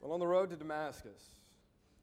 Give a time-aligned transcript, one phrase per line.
[0.00, 1.30] Well, on the road to Damascus,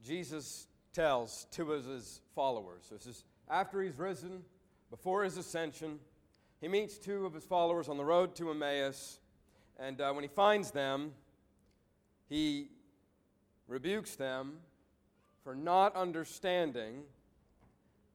[0.06, 2.90] Jesus tells two of his followers.
[2.92, 4.44] This is after he's risen,
[4.90, 6.00] before his ascension.
[6.62, 9.20] He meets two of his followers on the road to Emmaus,
[9.80, 11.14] and uh, when he finds them,
[12.30, 12.70] he
[13.68, 14.58] rebukes them
[15.44, 17.04] for not understanding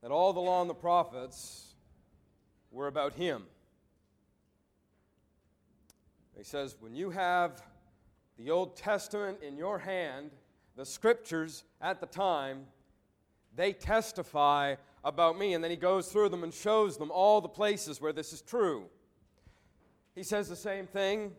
[0.02, 1.74] that all the law and the prophets
[2.70, 3.44] were about him.
[6.36, 7.62] He says, When you have
[8.42, 10.32] the Old Testament in your hand,
[10.76, 12.66] the scriptures at the time,
[13.54, 14.74] they testify
[15.04, 15.54] about me.
[15.54, 18.42] And then he goes through them and shows them all the places where this is
[18.42, 18.86] true.
[20.16, 21.32] He says the same thing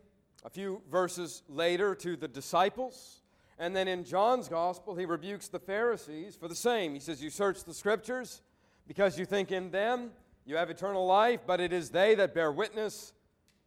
[0.44, 3.20] a few verses later to the disciples.
[3.58, 6.94] And then in John's gospel, he rebukes the Pharisees for the same.
[6.94, 8.40] He says, You search the scriptures
[8.88, 10.10] because you think in them
[10.46, 13.12] you have eternal life, but it is they that bear witness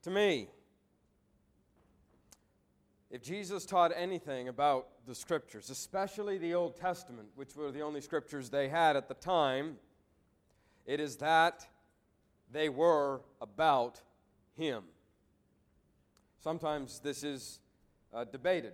[0.01, 0.49] to me.
[3.09, 8.01] If Jesus taught anything about the scriptures, especially the Old Testament, which were the only
[8.01, 9.77] scriptures they had at the time,
[10.85, 11.65] it is that
[12.51, 14.01] they were about
[14.57, 14.83] Him.
[16.43, 17.59] Sometimes this is
[18.13, 18.73] uh, debated,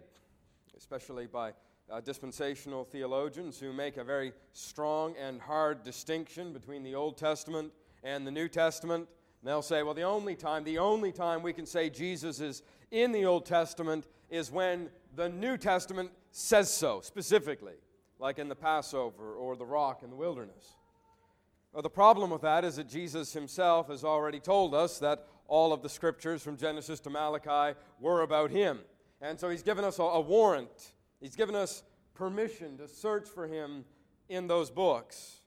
[0.75, 1.53] especially by
[1.91, 7.71] uh, dispensational theologians who make a very strong and hard distinction between the Old Testament
[8.03, 9.07] and the New Testament.
[9.41, 12.63] And they'll say, well, the only time, the only time we can say Jesus is
[12.89, 17.75] in the Old Testament is when the New Testament says so specifically,
[18.17, 20.75] like in the Passover or the rock in the wilderness.
[21.71, 25.71] Well, the problem with that is that Jesus himself has already told us that all
[25.71, 28.79] of the scriptures from Genesis to Malachi were about him.
[29.21, 31.83] And so he's given us a, a warrant, he's given us
[32.15, 33.85] permission to search for him
[34.29, 35.41] in those books.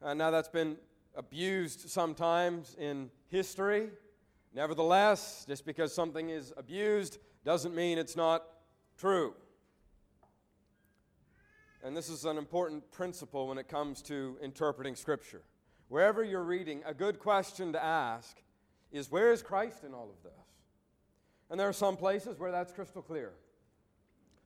[0.00, 0.78] And now that's been
[1.14, 3.90] abused sometimes in history.
[4.54, 8.44] Nevertheless, just because something is abused doesn't mean it's not
[8.98, 9.34] true.
[11.82, 15.42] And this is an important principle when it comes to interpreting Scripture.
[15.88, 18.36] Wherever you're reading, a good question to ask
[18.92, 20.32] is where is Christ in all of this?
[21.50, 23.32] And there are some places where that's crystal clear.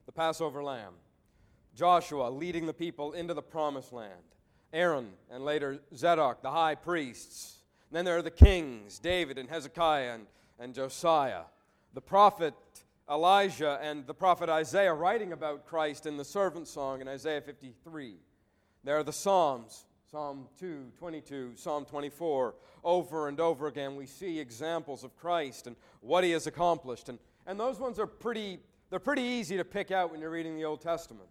[0.05, 0.93] The Passover lamb,
[1.75, 4.13] Joshua leading the people into the promised land,
[4.71, 7.59] Aaron and later Zadok, the high priests.
[7.89, 10.25] And then there are the kings, David and Hezekiah and,
[10.59, 11.43] and Josiah.
[11.93, 12.53] The prophet
[13.09, 18.15] Elijah and the prophet Isaiah writing about Christ in the servant song in Isaiah 53.
[18.83, 22.55] There are the Psalms, Psalm 2, 22, Psalm 24.
[22.83, 27.09] Over and over again, we see examples of Christ and what he has accomplished.
[27.09, 30.55] And, and those ones are pretty, they're pretty easy to pick out when you're reading
[30.55, 31.29] the Old Testament.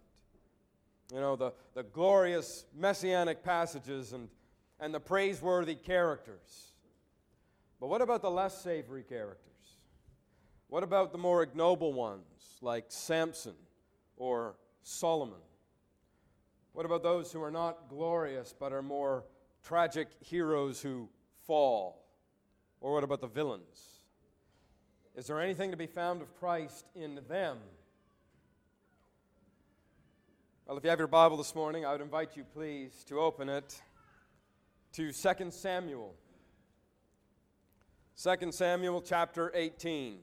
[1.13, 4.29] You know, the, the glorious messianic passages and,
[4.79, 6.73] and the praiseworthy characters.
[7.81, 9.54] But what about the less savory characters?
[10.67, 13.55] What about the more ignoble ones like Samson
[14.17, 15.39] or Solomon?
[16.73, 19.23] What about those who are not glorious but are more
[19.63, 21.09] tragic heroes who
[21.45, 22.03] fall?
[22.81, 24.01] Or what about the villains?
[25.15, 27.57] Is there anything to be found of Christ in them?
[30.65, 33.47] Well, if you have your Bible this morning, I would invite you, please, to open
[33.49, 33.81] it
[34.93, 36.15] to 2 Samuel.
[38.21, 40.17] 2 Samuel chapter 18.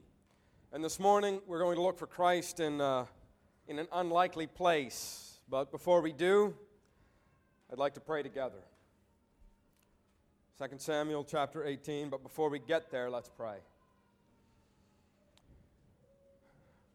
[0.73, 3.05] And this morning, we're going to look for Christ in, uh,
[3.67, 5.37] in an unlikely place.
[5.47, 6.55] But before we do,
[7.71, 8.57] I'd like to pray together.
[10.57, 12.09] 2 Samuel chapter 18.
[12.09, 13.57] But before we get there, let's pray.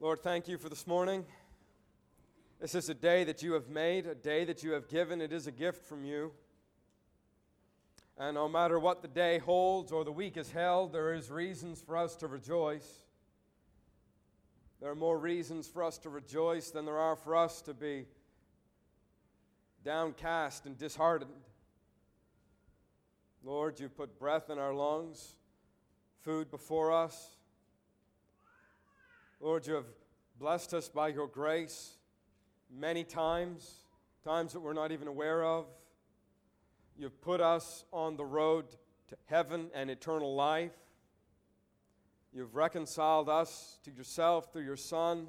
[0.00, 1.25] Lord, thank you for this morning.
[2.60, 5.21] This is a day that you have made, a day that you have given.
[5.21, 6.33] It is a gift from you.
[8.19, 11.81] And no matter what the day holds or the week is held, there is reasons
[11.81, 13.05] for us to rejoice.
[14.81, 18.06] There are more reasons for us to rejoice than there are for us to be
[19.84, 21.31] downcast and disheartened.
[23.43, 25.34] Lord, you've put breath in our lungs,
[26.22, 27.37] food before us.
[29.41, 29.86] Lord, you have
[30.39, 31.97] blessed us by your grace
[32.71, 33.84] many times,
[34.24, 35.66] times that we're not even aware of.
[36.97, 38.66] You've put us on the road
[39.09, 40.72] to heaven and eternal life.
[42.38, 45.26] You've reconciled us to yourself through your Son.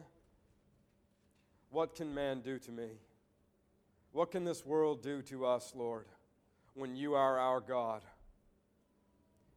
[1.71, 2.89] What can man do to me?
[4.11, 6.05] What can this world do to us, Lord,
[6.75, 8.03] when you are our God?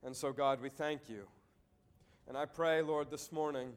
[0.03, 1.27] And so, God, we thank you.
[2.27, 3.75] And I pray, Lord, this morning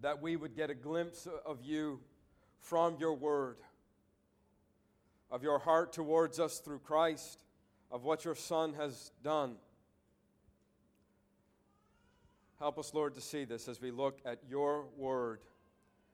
[0.00, 2.00] that we would get a glimpse of you
[2.58, 3.58] from your word,
[5.30, 7.44] of your heart towards us through Christ,
[7.92, 9.54] of what your Son has done.
[12.62, 15.40] Help us, Lord, to see this as we look at your word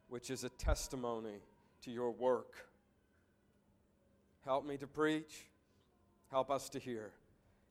[0.09, 1.43] which is a testimony
[1.83, 2.55] to your work.
[4.47, 5.45] Help me to preach.
[6.31, 7.11] Help us to hear.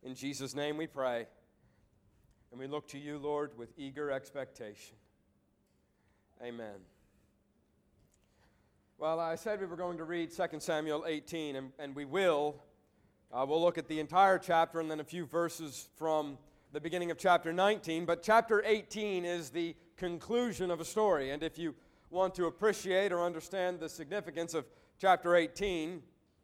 [0.03, 1.25] In Jesus' name we pray.
[2.51, 4.95] And we look to you, Lord, with eager expectation.
[6.39, 6.77] Amen.
[8.99, 12.61] Well, I said we were going to read 2 Samuel 18, and, and we will.
[13.33, 16.37] Uh, we'll look at the entire chapter and then a few verses from
[16.73, 18.05] the beginning of chapter 19.
[18.05, 21.31] But chapter 18 is the conclusion of a story.
[21.31, 21.73] And if you
[22.09, 24.65] want to appreciate or understand the significance of
[24.99, 26.01] chapter 18,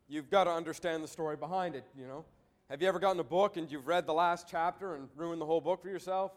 [0.08, 2.26] you've got to understand the story behind it, you know.
[2.70, 5.46] Have you ever gotten a book and you've read the last chapter and ruined the
[5.46, 6.32] whole book for yourself?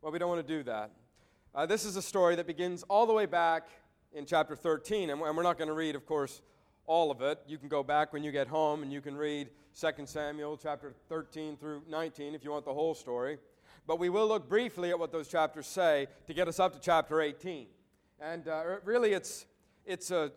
[0.00, 0.90] Well, we don't want to do that.
[1.54, 3.68] Uh, this is a story that begins all the way back
[4.12, 6.42] in chapter 13, and we're not going to read, of course,
[6.86, 7.40] all of it.
[7.46, 9.48] You can go back when you get home and you can read
[9.78, 13.38] 2 Samuel chapter 13 through 19 if you want the whole story.
[13.86, 16.80] But we will look briefly at what those chapters say to get us up to
[16.80, 17.66] chapter 18.
[18.20, 19.46] And uh, really, it's,
[19.84, 20.30] it's, a,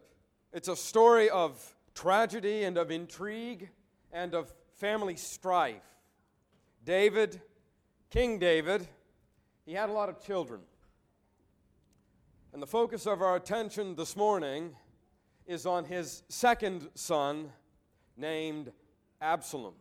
[0.51, 3.69] it's a story of tragedy and of intrigue
[4.11, 5.83] and of family strife.
[6.83, 7.41] David,
[8.09, 8.87] King David,
[9.65, 10.61] he had a lot of children.
[12.53, 14.75] And the focus of our attention this morning
[15.47, 17.51] is on his second son
[18.17, 18.71] named
[19.21, 19.73] Absalom.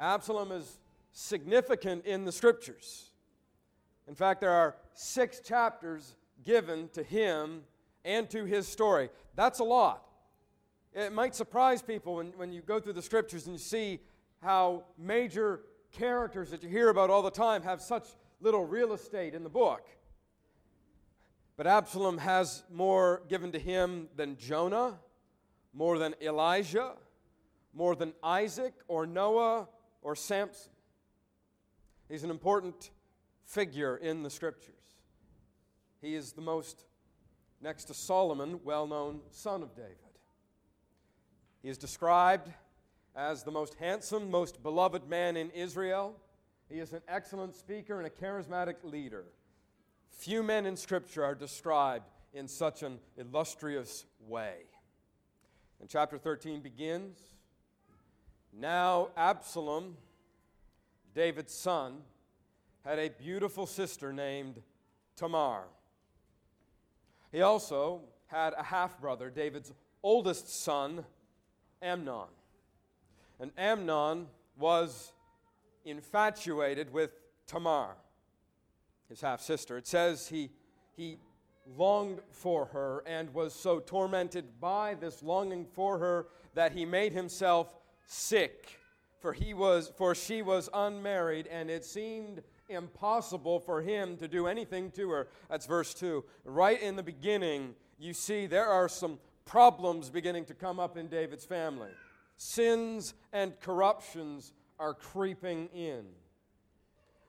[0.00, 0.78] Absalom is
[1.12, 3.10] significant in the scriptures.
[4.06, 6.14] In fact, there are six chapters
[6.44, 7.62] given to him
[8.04, 9.10] and to his story.
[9.34, 10.04] That's a lot.
[10.94, 14.00] It might surprise people when, when you go through the scriptures and you see
[14.42, 15.60] how major
[15.92, 18.06] characters that you hear about all the time have such
[18.40, 19.86] little real estate in the book.
[21.58, 25.00] But Absalom has more given to him than Jonah,
[25.72, 26.92] more than Elijah,
[27.74, 29.68] more than Isaac or Noah
[30.00, 30.70] or Samson.
[32.08, 32.90] He's an important
[33.42, 34.74] figure in the scriptures.
[36.00, 36.84] He is the most,
[37.60, 39.96] next to Solomon, well known son of David.
[41.60, 42.52] He is described
[43.16, 46.14] as the most handsome, most beloved man in Israel.
[46.68, 49.24] He is an excellent speaker and a charismatic leader.
[50.10, 54.56] Few men in Scripture are described in such an illustrious way.
[55.80, 57.18] And chapter 13 begins
[58.52, 59.96] Now Absalom,
[61.14, 61.98] David's son,
[62.84, 64.60] had a beautiful sister named
[65.16, 65.64] Tamar.
[67.30, 69.72] He also had a half brother, David's
[70.02, 71.04] oldest son,
[71.82, 72.28] Amnon.
[73.40, 74.26] And Amnon
[74.58, 75.12] was
[75.84, 77.12] infatuated with
[77.46, 77.96] Tamar
[79.08, 79.76] his half sister.
[79.76, 80.50] It says he,
[80.96, 81.18] he
[81.76, 87.12] longed for her and was so tormented by this longing for her that he made
[87.12, 87.68] himself
[88.06, 88.80] sick.
[89.20, 94.46] For, he was, for she was unmarried, and it seemed impossible for him to do
[94.46, 95.28] anything to her.
[95.50, 96.24] That's verse 2.
[96.44, 101.08] Right in the beginning, you see there are some problems beginning to come up in
[101.08, 101.90] David's family.
[102.36, 106.04] Sins and corruptions are creeping in.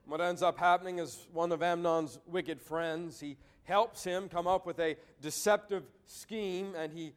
[0.09, 4.65] What ends up happening is one of Amnon's wicked friends, he helps him come up
[4.65, 7.13] with a deceptive scheme and he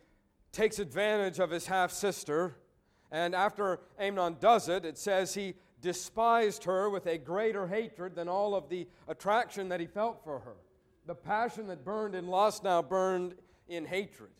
[0.53, 2.57] takes advantage of his half sister.
[3.11, 8.29] And after Amnon does it, it says he despised her with a greater hatred than
[8.29, 10.57] all of the attraction that he felt for her.
[11.07, 13.35] The passion that burned in lust now burned
[13.69, 14.31] in hatred.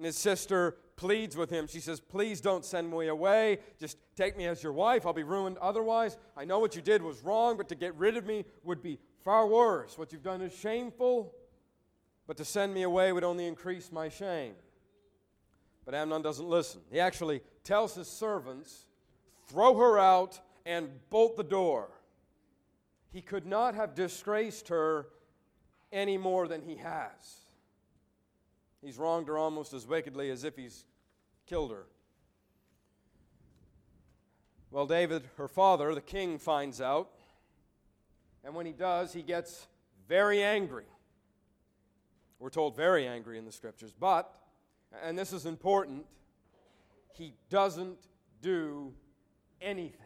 [0.00, 1.66] And his sister pleads with him.
[1.66, 3.58] She says, Please don't send me away.
[3.78, 5.04] Just take me as your wife.
[5.04, 6.16] I'll be ruined otherwise.
[6.34, 8.98] I know what you did was wrong, but to get rid of me would be
[9.22, 9.98] far worse.
[9.98, 11.34] What you've done is shameful,
[12.26, 14.54] but to send me away would only increase my shame.
[15.84, 16.80] But Amnon doesn't listen.
[16.90, 18.86] He actually tells his servants,
[19.48, 21.90] Throw her out and bolt the door.
[23.12, 25.08] He could not have disgraced her
[25.92, 27.39] any more than he has.
[28.82, 30.84] He's wronged her almost as wickedly as if he's
[31.46, 31.86] killed her.
[34.70, 37.10] Well, David, her father, the king, finds out.
[38.44, 39.66] And when he does, he gets
[40.08, 40.86] very angry.
[42.38, 43.92] We're told very angry in the scriptures.
[43.92, 44.32] But,
[45.02, 46.06] and this is important,
[47.12, 47.98] he doesn't
[48.40, 48.94] do
[49.60, 50.00] anything.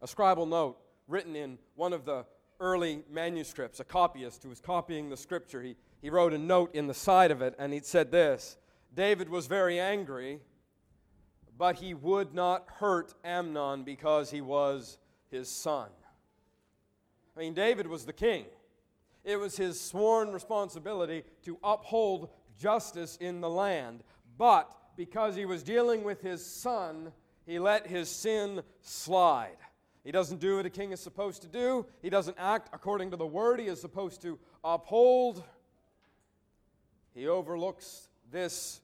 [0.00, 2.24] A scribal note written in one of the
[2.60, 6.86] early manuscripts, a copyist who was copying the scripture, he, he wrote a note in
[6.86, 8.56] the side of it, and he said this
[8.94, 10.40] David was very angry,
[11.56, 14.98] but he would not hurt Amnon because he was
[15.30, 15.88] his son.
[17.36, 18.46] I mean, David was the king.
[19.24, 24.02] It was his sworn responsibility to uphold justice in the land.
[24.36, 27.12] But because he was dealing with his son,
[27.46, 29.56] he let his sin slide.
[30.04, 31.86] He doesn't do what a king is supposed to do.
[32.02, 35.44] He doesn't act according to the word he is supposed to uphold.
[37.18, 38.80] He overlooks this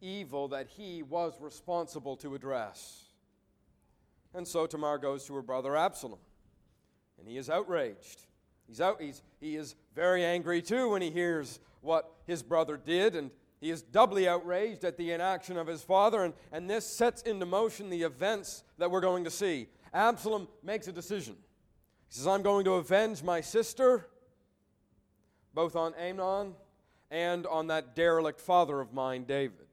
[0.00, 3.06] evil that he was responsible to address.
[4.32, 6.20] And so Tamar goes to her brother Absalom,
[7.18, 8.26] and he is outraged.
[8.68, 13.16] He's out, he's, he is very angry too when he hears what his brother did,
[13.16, 17.22] and he is doubly outraged at the inaction of his father, and, and this sets
[17.22, 19.66] into motion the events that we're going to see.
[19.92, 21.34] Absalom makes a decision.
[22.08, 24.06] He says, I'm going to avenge my sister,
[25.54, 26.54] both on Amnon
[27.10, 29.66] and on that derelict father of mine, David.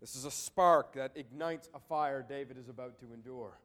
[0.00, 3.58] This is a spark that ignites a fire David is about to endure.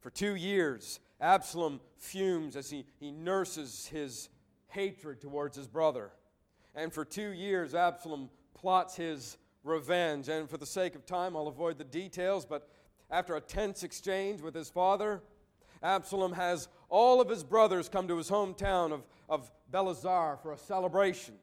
[0.00, 4.30] For two years, Absalom fumes as he, he nurses his
[4.68, 6.12] hatred towards his brother.
[6.74, 10.28] And for two years, Absalom plots his revenge.
[10.28, 12.68] And for the sake of time, I'll avoid the details, but
[13.10, 15.22] after a tense exchange with his father,
[15.82, 20.58] Absalom has all of his brothers come to his hometown of, of Baal-hazor for a
[20.58, 21.34] celebration.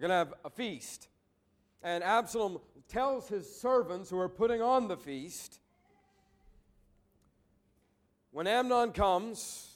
[0.00, 1.08] They're going to have a feast.
[1.82, 5.60] And Absalom tells his servants who are putting on the feast
[8.30, 9.74] when Amnon comes,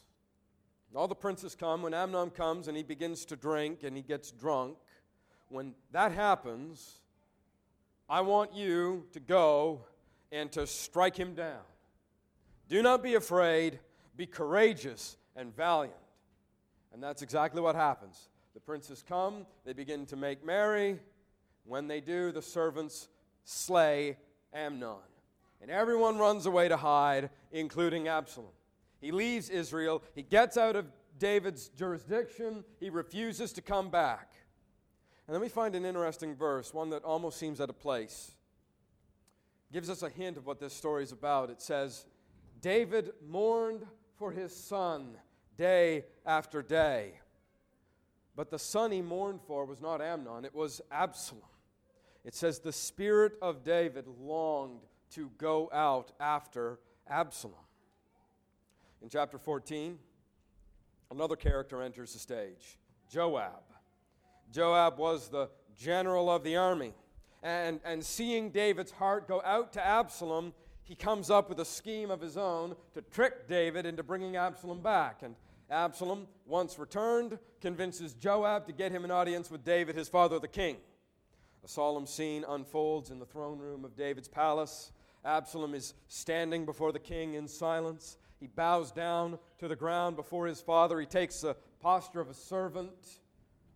[0.94, 4.30] all the princes come, when Amnon comes and he begins to drink and he gets
[4.30, 4.78] drunk,
[5.50, 7.00] when that happens,
[8.08, 9.82] I want you to go
[10.32, 11.60] and to strike him down.
[12.70, 13.78] Do not be afraid,
[14.16, 15.94] be courageous and valiant.
[16.94, 18.30] And that's exactly what happens.
[18.54, 21.00] The princes come, they begin to make merry.
[21.64, 23.08] When they do, the servants
[23.44, 24.16] slay
[24.52, 24.96] Amnon.
[25.60, 28.50] And everyone runs away to hide, including Absalom.
[29.00, 30.86] He leaves Israel, he gets out of
[31.18, 34.32] David's jurisdiction, he refuses to come back.
[35.26, 38.32] And then we find an interesting verse, one that almost seems out of place.
[39.72, 41.50] Gives us a hint of what this story is about.
[41.50, 42.04] It says,
[42.60, 45.16] David mourned for his son
[45.56, 47.14] day after day.
[48.36, 51.42] But the son he mourned for was not Amnon, it was Absalom.
[52.24, 57.54] It says, The spirit of David longed to go out after Absalom.
[59.02, 59.98] In chapter 14,
[61.10, 62.78] another character enters the stage
[63.10, 63.62] Joab.
[64.50, 66.94] Joab was the general of the army.
[67.42, 72.10] And, and seeing David's heart go out to Absalom, he comes up with a scheme
[72.10, 75.22] of his own to trick David into bringing Absalom back.
[75.22, 75.34] And
[75.70, 80.48] Absalom, once returned, convinces Joab to get him an audience with David, his father, the
[80.48, 80.76] king.
[81.64, 84.92] A solemn scene unfolds in the throne room of David's palace.
[85.24, 88.18] Absalom is standing before the king in silence.
[88.38, 91.00] He bows down to the ground before his father.
[91.00, 92.90] He takes the posture of a servant.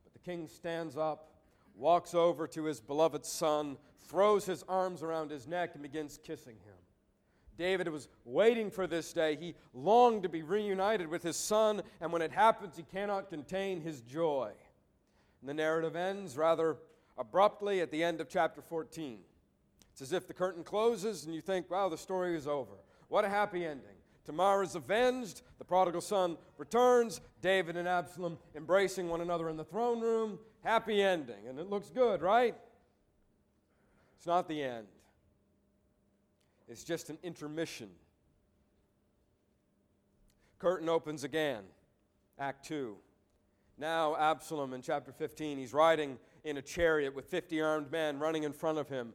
[0.04, 1.30] But the king stands up,
[1.74, 3.78] walks over to his beloved son,
[4.08, 6.77] throws his arms around his neck, and begins kissing him.
[7.58, 9.36] David was waiting for this day.
[9.36, 13.80] He longed to be reunited with his son, and when it happens, he cannot contain
[13.80, 14.52] his joy.
[15.40, 16.76] And the narrative ends rather
[17.18, 19.18] abruptly at the end of chapter 14.
[19.92, 22.74] It's as if the curtain closes and you think, wow, the story is over.
[23.08, 23.96] What a happy ending.
[24.24, 29.64] Tamar is avenged, the prodigal son returns, David and Absalom embracing one another in the
[29.64, 30.38] throne room.
[30.62, 31.48] Happy ending.
[31.48, 32.54] And it looks good, right?
[34.16, 34.86] It's not the end,
[36.68, 37.88] it's just an intermission.
[40.58, 41.62] Curtain opens again.
[42.38, 42.96] Act 2.
[43.78, 48.42] Now, Absalom in chapter 15, he's riding in a chariot with 50 armed men running
[48.42, 49.12] in front of him,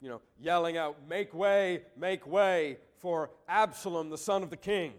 [0.00, 4.92] you know, yelling out, Make way, make way for Absalom, the son of the king.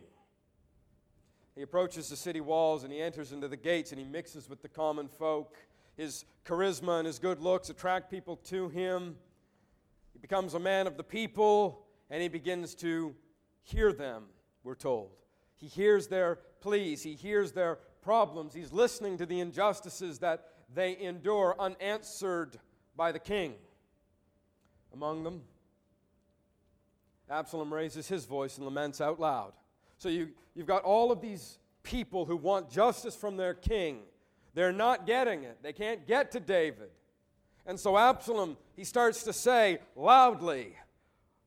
[1.55, 4.61] He approaches the city walls and he enters into the gates and he mixes with
[4.61, 5.57] the common folk.
[5.95, 9.15] His charisma and his good looks attract people to him.
[10.13, 11.82] He becomes a man of the people
[12.13, 13.15] and he begins to
[13.63, 14.25] hear them,
[14.63, 15.09] we're told.
[15.55, 20.95] He hears their pleas, he hears their problems, he's listening to the injustices that they
[20.99, 22.59] endure unanswered
[22.95, 23.55] by the king.
[24.93, 25.41] Among them,
[27.31, 29.53] Absalom raises his voice and laments out loud.
[29.97, 34.01] So you, you've got all of these people who want justice from their king.
[34.53, 36.91] They're not getting it, they can't get to David.
[37.65, 40.75] And so Absalom, he starts to say loudly,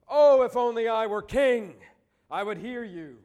[0.09, 1.75] Oh, if only I were king,
[2.31, 3.17] I would hear you.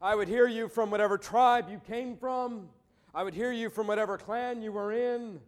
[0.00, 2.68] I would hear you from whatever tribe you came from.
[3.14, 5.40] I would hear you from whatever clan you were in.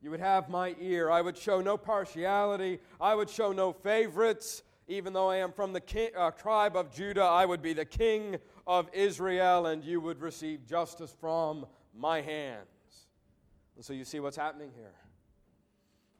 [0.00, 1.10] You would have my ear.
[1.10, 2.78] I would show no partiality.
[3.00, 4.62] I would show no favorites.
[4.86, 7.84] Even though I am from the king, uh, tribe of Judah, I would be the
[7.84, 8.36] king
[8.68, 12.66] of Israel, and you would receive justice from my hands.
[13.74, 14.94] And so you see what's happening here.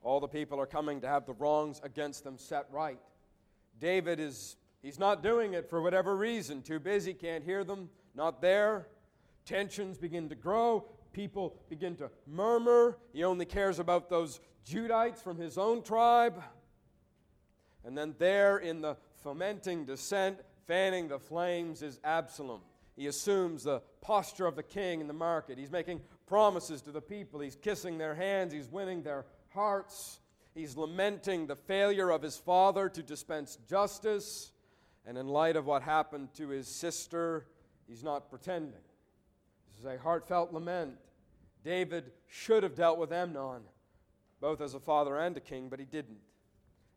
[0.02, 2.98] All the people are coming to have the wrongs against them set right.
[3.80, 6.62] David is, he's not doing it for whatever reason.
[6.62, 8.88] Too busy, can't hear them, not there.
[9.44, 10.86] Tensions begin to grow.
[11.12, 12.98] people begin to murmur.
[13.12, 16.42] He only cares about those Judites from his own tribe.
[17.84, 22.60] And then, there in the fomenting dissent, fanning the flames, is Absalom.
[22.96, 25.58] He assumes the posture of the king in the market.
[25.58, 27.40] He's making promises to the people.
[27.40, 28.52] He's kissing their hands.
[28.52, 30.20] He's winning their hearts.
[30.56, 34.52] He's lamenting the failure of his father to dispense justice.
[35.04, 37.46] And in light of what happened to his sister,
[37.86, 38.80] he's not pretending.
[39.68, 40.94] This is a heartfelt lament.
[41.62, 43.64] David should have dealt with Amnon,
[44.40, 46.20] both as a father and a king, but he didn't.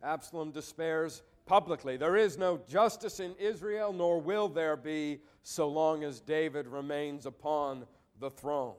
[0.01, 1.97] Absalom despairs publicly.
[1.97, 7.25] There is no justice in Israel, nor will there be so long as David remains
[7.25, 7.85] upon
[8.21, 8.75] the throne.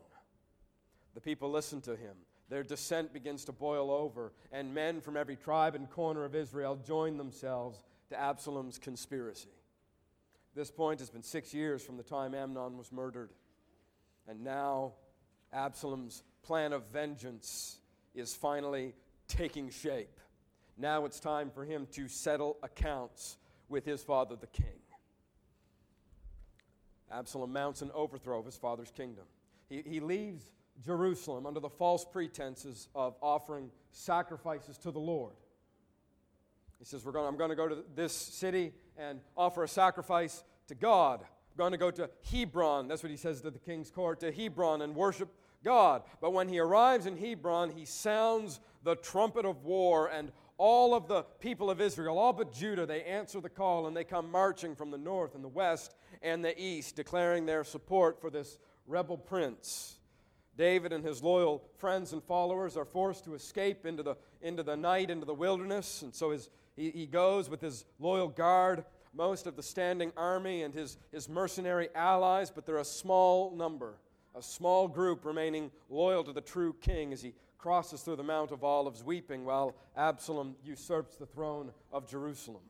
[1.15, 2.17] The people listen to him.
[2.49, 6.77] Their dissent begins to boil over, and men from every tribe and corner of Israel
[6.77, 9.51] join themselves to Absalom's conspiracy.
[10.55, 13.31] This point, it's been six years from the time Amnon was murdered,
[14.27, 14.95] and now
[15.53, 17.79] Absalom's plan of vengeance
[18.15, 18.95] is finally
[19.29, 20.19] taking shape.
[20.77, 23.37] Now it's time for him to settle accounts
[23.69, 24.81] with his father, the king.
[27.13, 29.25] Absalom mounts an overthrow of his father's kingdom.
[29.69, 30.43] He, he leaves
[30.85, 35.35] Jerusalem under the false pretenses of offering sacrifices to the Lord.
[36.79, 40.45] He says, We're going, I'm going to go to this city and offer a sacrifice
[40.69, 41.21] to God.
[41.21, 42.89] I'm going to go to Hebron.
[42.89, 45.29] That's what he says to the king's court, to Hebron and worship
[45.63, 46.03] God.
[46.21, 51.09] But when he arrives in Hebron, he sounds the trumpet of war, and all of
[51.09, 54.75] the people of Israel, all but Judah, they answer the call and they come marching
[54.75, 59.17] from the north and the west and the east, declaring their support for this rebel
[59.17, 60.00] prince.
[60.57, 64.77] David and his loyal friends and followers are forced to escape into the, into the
[64.77, 69.47] night, into the wilderness, and so his, he, he goes with his loyal guard, most
[69.47, 73.95] of the standing army, and his, his mercenary allies, but they're a small number,
[74.35, 78.53] a small group remaining loyal to the true king as he crosses through the Mount
[78.53, 82.63] of Olives weeping while Absalom usurps the throne of Jerusalem.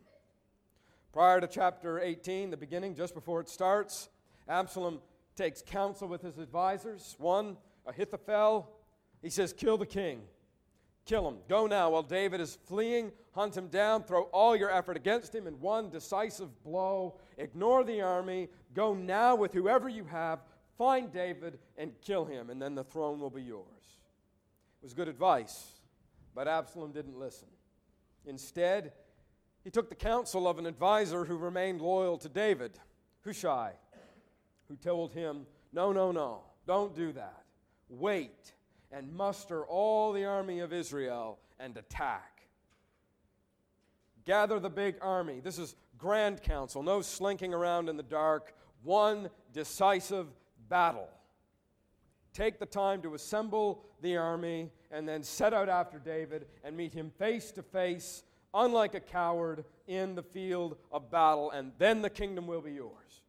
[1.13, 4.09] Prior to chapter 18, the beginning, just before it starts,
[4.49, 5.01] Absalom
[5.37, 7.17] takes counsel with his advisors.
[7.19, 8.71] One, Ahithophel,
[9.23, 10.23] he says, Kill the king.
[11.07, 11.39] Kill him.
[11.49, 13.11] Go now while David is fleeing.
[13.33, 14.05] Hunt him down.
[14.05, 17.17] Throw all your effort against him in one decisive blow.
[17.39, 18.49] Ignore the army.
[18.75, 20.41] Go now with whoever you have.
[20.79, 23.67] Find David and kill him, and then the throne will be yours.
[24.81, 25.75] It was good advice,
[26.35, 27.49] but Absalom didn't listen.
[28.25, 28.93] Instead,
[29.63, 32.79] he took the counsel of an advisor who remained loyal to David,
[33.25, 33.73] Hushai,
[34.69, 37.45] who told him, No, no, no, don't do that.
[37.91, 38.55] Wait
[38.93, 42.43] and muster all the army of Israel and attack.
[44.25, 45.41] Gather the big army.
[45.41, 50.27] This is grand council, no slinking around in the dark, one decisive
[50.69, 51.09] battle.
[52.33, 56.95] Take the time to assemble the army and then set out after David and meet
[56.95, 58.23] him face to face,
[58.55, 63.23] unlike a coward, in the field of battle, and then the kingdom will be yours.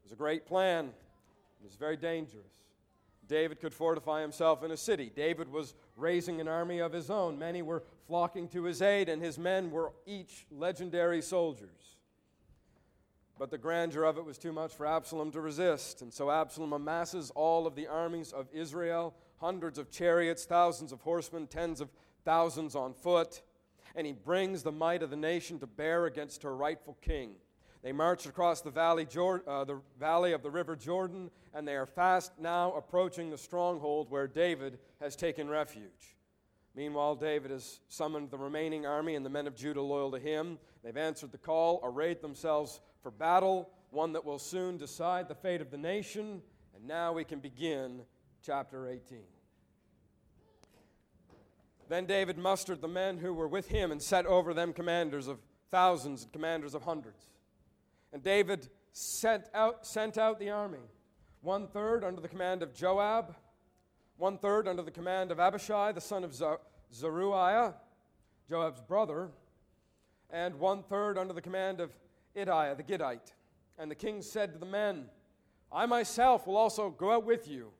[0.00, 2.44] It was a great plan, it was very dangerous.
[3.28, 5.12] David could fortify himself in a city.
[5.14, 7.38] David was raising an army of his own.
[7.38, 11.96] Many were flocking to his aid, and his men were each legendary soldiers.
[13.38, 16.02] But the grandeur of it was too much for Absalom to resist.
[16.02, 21.00] And so Absalom amasses all of the armies of Israel hundreds of chariots, thousands of
[21.02, 21.88] horsemen, tens of
[22.24, 23.42] thousands on foot.
[23.94, 27.36] And he brings the might of the nation to bear against her rightful king.
[27.82, 31.86] They marched across the valley, uh, the valley of the river Jordan, and they are
[31.86, 36.16] fast now approaching the stronghold where David has taken refuge.
[36.74, 40.58] Meanwhile, David has summoned the remaining army and the men of Judah loyal to him.
[40.82, 45.60] They've answered the call, arrayed themselves for battle, one that will soon decide the fate
[45.60, 46.42] of the nation.
[46.74, 48.02] And now we can begin
[48.44, 49.18] chapter 18.
[51.88, 55.38] Then David mustered the men who were with him and set over them commanders of
[55.70, 57.28] thousands and commanders of hundreds.
[58.12, 60.78] And David sent out, sent out the army,
[61.42, 63.34] one third under the command of Joab,
[64.16, 66.34] one third under the command of Abishai, the son of
[66.92, 67.74] Zeruiah,
[68.48, 69.30] Joab's brother,
[70.30, 71.92] and one third under the command of
[72.34, 73.32] Ittai the Gittite.
[73.78, 75.06] And the king said to the men,
[75.70, 77.70] I myself will also go out with you.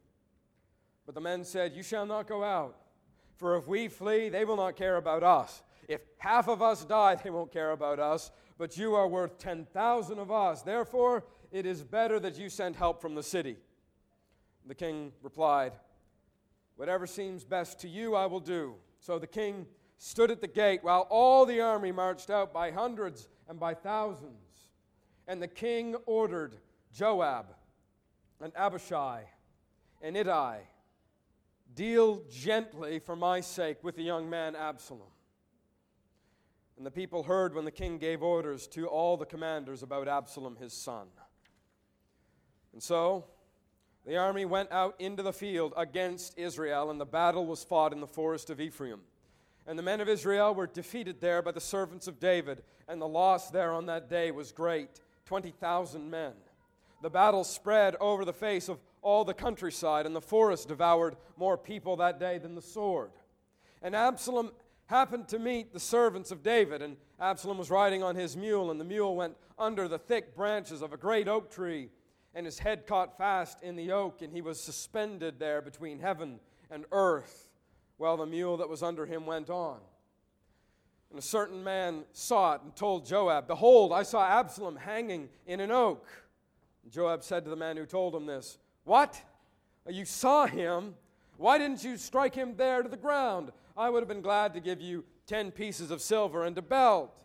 [1.07, 2.77] But the men said, You shall not go out,
[3.37, 5.63] for if we flee, they will not care about us.
[5.89, 10.19] If half of us die, they won't care about us, but you are worth 10,000
[10.19, 10.63] of us.
[10.63, 13.57] Therefore, it is better that you send help from the city.
[14.67, 15.73] The king replied,
[16.77, 18.75] Whatever seems best to you, I will do.
[19.01, 19.67] So the king
[19.97, 24.69] stood at the gate while all the army marched out by hundreds and by thousands.
[25.27, 26.57] And the king ordered
[26.93, 27.47] Joab
[28.41, 29.23] and Abishai
[30.03, 30.59] and Ittai
[31.75, 35.03] Deal gently for my sake with the young man Absalom.
[36.79, 40.55] And the people heard when the king gave orders to all the commanders about Absalom
[40.57, 41.09] his son.
[42.73, 43.25] And so
[44.07, 48.01] the army went out into the field against Israel, and the battle was fought in
[48.01, 49.01] the forest of Ephraim.
[49.67, 53.09] And the men of Israel were defeated there by the servants of David, and the
[53.09, 56.33] loss there on that day was great 20,000 men.
[57.03, 61.59] The battle spread over the face of all the countryside, and the forest devoured more
[61.59, 63.11] people that day than the sword.
[63.83, 64.53] And Absalom
[64.89, 68.81] happened to meet the servants of David, and Absalom was riding on his mule, and
[68.81, 71.91] the mule went under the thick branches of a great oak tree,
[72.35, 76.41] and his head caught fast in the oak, and he was suspended there between heaven
[76.71, 77.51] and earth
[77.99, 79.79] while the mule that was under him went on.
[81.11, 85.61] And a certain man saw it and told Joab, Behold, I saw Absalom hanging in
[85.61, 86.07] an oak.
[86.83, 89.21] And Joab said to the man who told him this, What?
[89.89, 90.95] You saw him?
[91.39, 93.53] Why didn't you strike him there to the ground?
[93.77, 97.25] I would have been glad to give you ten pieces of silver and a belt.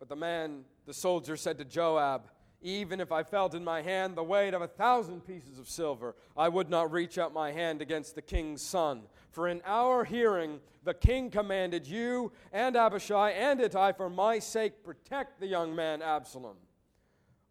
[0.00, 2.28] But the man, the soldier, said to Joab,
[2.60, 6.16] even if I felt in my hand the weight of a thousand pieces of silver,
[6.36, 9.02] I would not reach out my hand against the king's son.
[9.30, 14.82] For in our hearing, the king commanded you and Abishai and Ittai for my sake
[14.82, 16.56] protect the young man Absalom.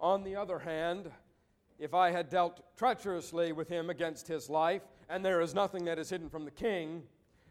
[0.02, 1.10] On the other hand,
[1.80, 6.00] if I had dealt treacherously with him against his life, and there is nothing that
[6.00, 7.04] is hidden from the king,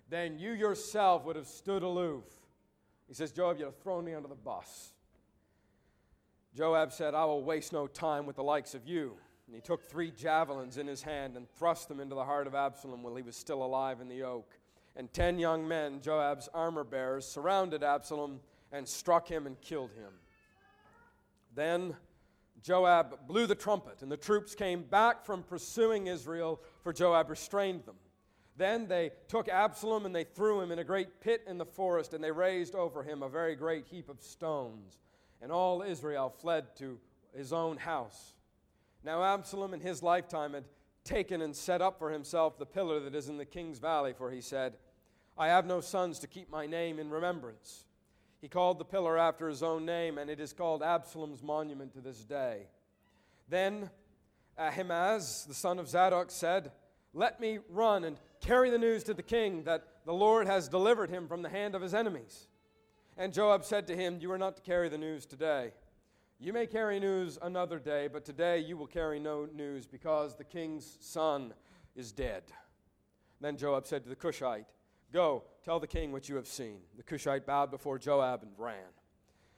[0.09, 2.25] then you yourself would have stood aloof.
[3.09, 4.92] He says, Joab, you'd have thrown me under the bus.
[6.57, 9.16] Joab said, I will waste no time with the likes of you.
[9.47, 12.55] And he took three javelins in his hand and thrust them into the heart of
[12.55, 14.59] Absalom while he was still alive in the oak.
[14.97, 18.40] And ten young men, Joab's armor bearers, surrounded Absalom
[18.73, 20.12] and struck him and killed him.
[21.55, 21.97] Then
[22.67, 27.85] Joab blew the trumpet, and the troops came back from pursuing Israel, for Joab restrained
[27.85, 27.95] them.
[28.57, 32.13] Then they took Absalom and they threw him in a great pit in the forest,
[32.13, 34.99] and they raised over him a very great heap of stones
[35.43, 36.99] and all Israel fled to
[37.35, 38.35] his own house.
[39.05, 40.65] Now Absalom in his lifetime had
[41.05, 44.31] taken and set up for himself the pillar that is in the king's valley, for
[44.31, 44.75] he said,
[45.39, 47.85] I have no sons to keep my name in remembrance.
[48.47, 52.01] He called the pillar after his own name, and it is called Absalom's monument to
[52.01, 52.69] this day.
[53.49, 53.91] Then
[54.57, 56.71] Ahimaaz, the son of Zadok, said,
[57.13, 61.11] Let me run and carry the news to the king that the Lord has delivered
[61.11, 62.47] him from the hand of his enemies.
[63.17, 65.73] And Joab said to him, You are not to carry the news today.
[66.39, 70.45] You may carry news another day, but today you will carry no news because the
[70.45, 71.53] king's son
[71.97, 72.45] is dead.
[73.41, 74.67] Then Joab said to the Cushite,
[75.12, 76.81] Go, tell the king what you have seen.
[76.97, 78.92] The Cushite bowed before Joab and ran.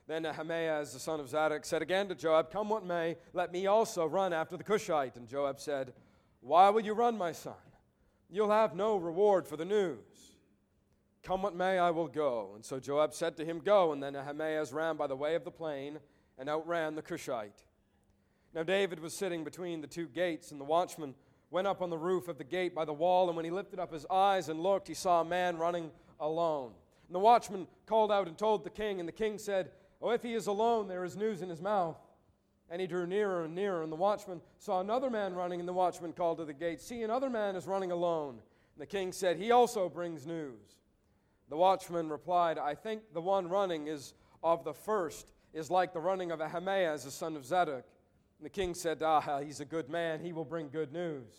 [0.07, 3.67] Then Ahimaaz, the son of Zadok, said again to Joab, Come what may, let me
[3.67, 5.17] also run after the Cushite.
[5.17, 5.93] And Joab said,
[6.41, 7.55] Why will you run, my son?
[8.31, 9.99] You'll have no reward for the news.
[11.23, 12.53] Come what may, I will go.
[12.55, 13.93] And so Joab said to him, Go.
[13.93, 15.99] And then Ahimaaz ran by the way of the plain
[16.39, 17.65] and outran the Cushite.
[18.55, 21.15] Now David was sitting between the two gates, and the watchman
[21.51, 23.29] went up on the roof of the gate by the wall.
[23.29, 26.73] And when he lifted up his eyes and looked, he saw a man running alone.
[27.07, 30.23] And the watchman called out and told the king, and the king said, Oh, if
[30.23, 31.97] he is alone, there is news in his mouth.
[32.71, 35.73] And he drew nearer and nearer, and the watchman saw another man running, and the
[35.73, 38.35] watchman called to the gate, See, another man is running alone.
[38.75, 40.79] And the king said, He also brings news.
[41.49, 46.01] The watchman replied, I think the one running is of the first is like the
[46.01, 47.85] running of Ahimaaz, the son of Zadok.
[48.39, 50.21] And the king said, Ah, he's a good man.
[50.21, 51.33] He will bring good news.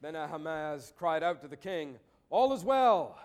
[0.00, 1.96] Then Ahimaaz cried out to the king,
[2.30, 3.18] All is well.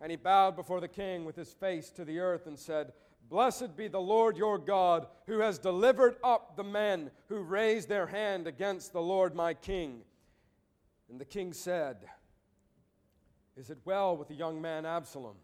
[0.00, 2.92] And he bowed before the king with his face to the earth and said,
[3.28, 8.06] Blessed be the Lord your God, who has delivered up the men who raised their
[8.06, 10.02] hand against the Lord my king.
[11.08, 11.96] And the king said,
[13.56, 15.36] is it well with the young man Absalom?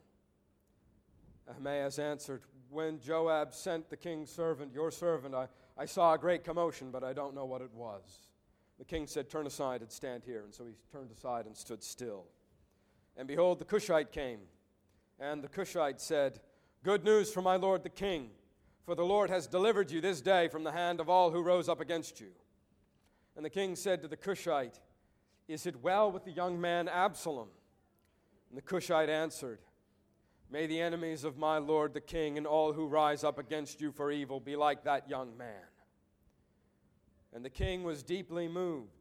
[1.50, 6.44] Ahimaaz answered, When Joab sent the king's servant, your servant, I, I saw a great
[6.44, 8.28] commotion, but I don't know what it was.
[8.78, 10.42] The king said, Turn aside and stand here.
[10.44, 12.24] And so he turned aside and stood still.
[13.16, 14.40] And behold, the Cushite came.
[15.20, 16.40] And the Cushite said,
[16.82, 18.30] Good news for my lord the king,
[18.84, 21.68] for the Lord has delivered you this day from the hand of all who rose
[21.68, 22.32] up against you.
[23.36, 24.80] And the king said to the Cushite,
[25.48, 27.48] Is it well with the young man Absalom?
[28.50, 29.60] And the Cushite answered,
[30.52, 33.90] May the enemies of my lord the king and all who rise up against you
[33.90, 35.64] for evil be like that young man.
[37.32, 38.92] And the king was deeply moved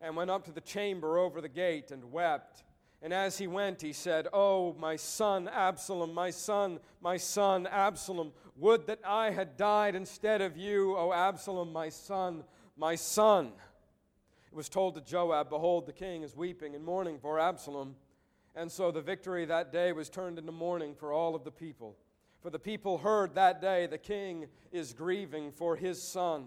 [0.00, 2.62] and went up to the chamber over the gate and wept.
[3.02, 8.30] And as he went, he said, Oh, my son Absalom, my son, my son Absalom,
[8.54, 12.44] would that I had died instead of you, O Absalom, my son,
[12.76, 13.50] my son.
[14.52, 17.96] It was told to Joab, Behold, the king is weeping and mourning for Absalom.
[18.56, 21.94] And so the victory that day was turned into mourning for all of the people.
[22.40, 26.46] For the people heard that day the king is grieving for his son.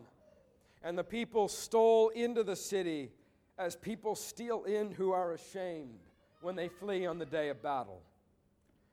[0.84, 3.12] And the people stole into the city
[3.60, 6.00] as people steal in who are ashamed
[6.42, 8.02] when they flee on the day of battle.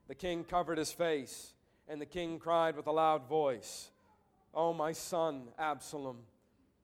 [0.08, 1.54] The king covered his face,
[1.88, 3.90] and the king cried with a loud voice,
[4.52, 6.18] O my son, Absalom,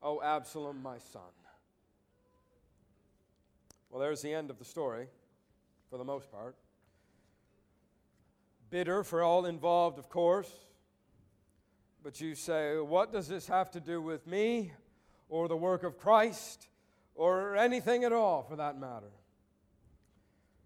[0.02, 1.22] O Absalom, my son.
[3.90, 5.08] Well, there's the end of the story,
[5.92, 6.56] for the most part.
[8.70, 10.50] Bitter for all involved, of course.
[12.02, 14.72] But you say, what does this have to do with me
[15.28, 16.68] or the work of Christ
[17.14, 19.12] or anything at all for that matter?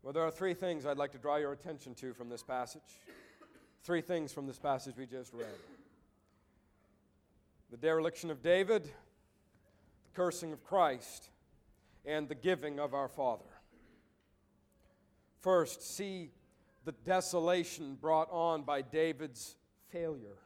[0.05, 3.01] Well, there are three things I'd like to draw your attention to from this passage.
[3.83, 5.49] Three things from this passage we just read
[7.73, 8.91] the dereliction of David, the
[10.15, 11.31] cursing of Christ,
[12.05, 13.56] and the giving of our Father.
[15.47, 16.31] First, see
[16.85, 19.55] the desolation brought on by David's
[19.93, 20.39] failure.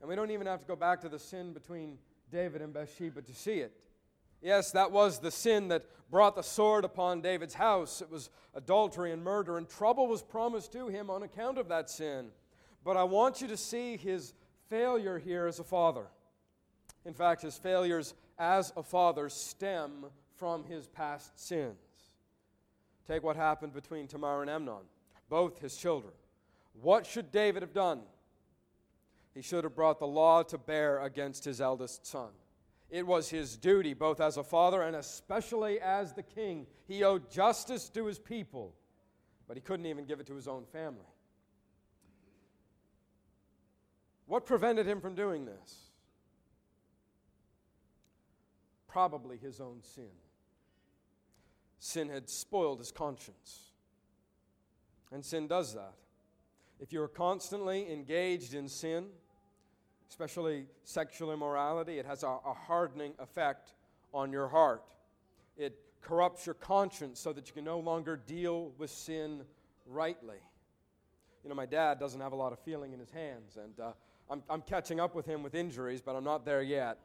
[0.00, 1.98] And we don't even have to go back to the sin between
[2.30, 3.72] David and Bathsheba to see it.
[4.40, 8.00] Yes, that was the sin that brought the sword upon David's house.
[8.00, 11.90] It was adultery and murder, and trouble was promised to him on account of that
[11.90, 12.28] sin.
[12.84, 14.34] But I want you to see his
[14.68, 16.06] failure here as a father.
[17.04, 21.89] In fact, his failures as a father stem from his past sins.
[23.06, 24.84] Take what happened between Tamar and Amnon,
[25.28, 26.12] both his children.
[26.80, 28.00] What should David have done?
[29.34, 32.30] He should have brought the law to bear against his eldest son.
[32.90, 36.66] It was his duty, both as a father and especially as the king.
[36.88, 38.74] He owed justice to his people,
[39.46, 41.06] but he couldn't even give it to his own family.
[44.26, 45.90] What prevented him from doing this?
[48.88, 50.10] Probably his own sin.
[51.80, 53.72] Sin had spoiled his conscience.
[55.10, 55.94] And sin does that.
[56.78, 59.06] If you're constantly engaged in sin,
[60.08, 63.74] especially sexual immorality, it has a, a, hardening effect
[64.12, 64.82] on your heart.
[65.56, 69.42] It corrupts your conscience so that you can no longer deal with sin
[69.86, 70.38] rightly.
[71.42, 73.92] You know, my dad doesn't have a lot of feeling in his hands, and uh,
[74.30, 76.98] I'm, I'm catching up with him with injuries, but I'm not there yet.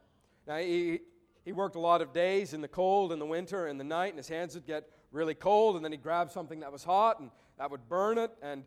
[0.48, 1.00] Now, he,
[1.46, 4.10] he worked a lot of days in the cold, in the winter, in the night,
[4.10, 7.20] and his hands would get really cold, and then he'd grab something that was hot,
[7.20, 8.64] and that would burn it, and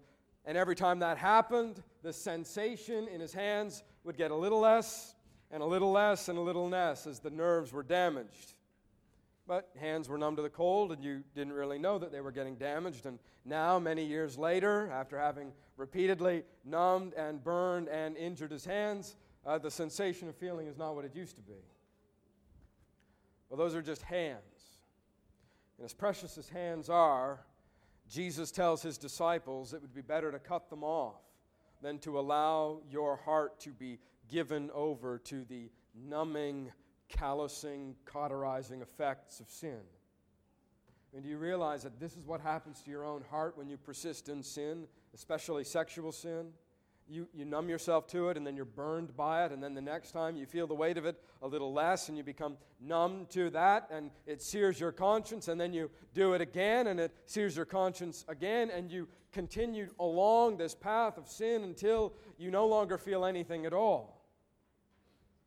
[0.49, 5.14] and every time that happened, the sensation in his hands would get a little less
[5.51, 8.55] and a little less and a little less as the nerves were damaged.
[9.47, 12.33] But hands were numb to the cold, and you didn't really know that they were
[12.33, 13.05] getting damaged.
[13.05, 19.17] And now, many years later, after having repeatedly numbed and burned and injured his hands,
[19.45, 21.61] uh, the sensation of feeling is not what it used to be.
[23.49, 24.79] Well, those are just hands.
[25.79, 27.41] And as precious as hands are,
[28.09, 31.21] Jesus tells his disciples it would be better to cut them off
[31.83, 36.73] than to allow your heart to be given over to the numbing,
[37.09, 39.81] callousing, cauterizing effects of sin.
[41.15, 43.77] And do you realize that this is what happens to your own heart when you
[43.77, 46.53] persist in sin, especially sexual sin?
[47.09, 49.81] you, you numb yourself to it and then you're burned by it, and then the
[49.81, 53.27] next time you feel the weight of it a little less and you become numb
[53.31, 57.14] to that and it sears your conscience, and then you do it again and it
[57.27, 62.66] sears your conscience again, and you continue along this path of sin until you no
[62.66, 64.24] longer feel anything at all.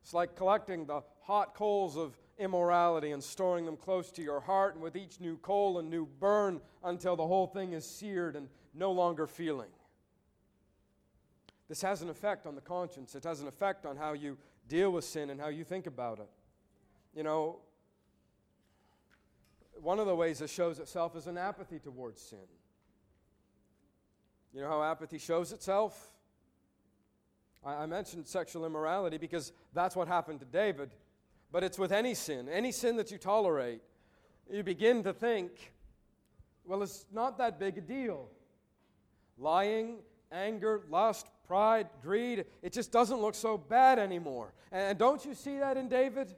[0.02, 4.74] It's like collecting the hot coals of immorality and storing them close to your heart,
[4.74, 8.48] and with each new coal, a new burn until the whole thing is seared and
[8.74, 9.68] no longer feeling.
[11.68, 13.14] This has an effect on the conscience.
[13.14, 14.36] It has an effect on how you
[14.72, 16.30] deal with sin and how you think about it.
[17.14, 17.58] You know,
[19.82, 22.48] one of the ways it shows itself is an apathy towards sin.
[24.54, 26.10] You know how apathy shows itself?
[27.62, 30.94] I, I mentioned sexual immorality because that's what happened to David.
[31.52, 33.82] But it's with any sin, any sin that you tolerate.
[34.50, 35.72] You begin to think,
[36.64, 38.30] well, it's not that big a deal.
[39.36, 39.96] Lying,
[40.32, 42.46] anger, lust, pride, greed.
[42.62, 44.52] It just doesn't look so bad anymore.
[44.70, 46.34] And don't you see that in David?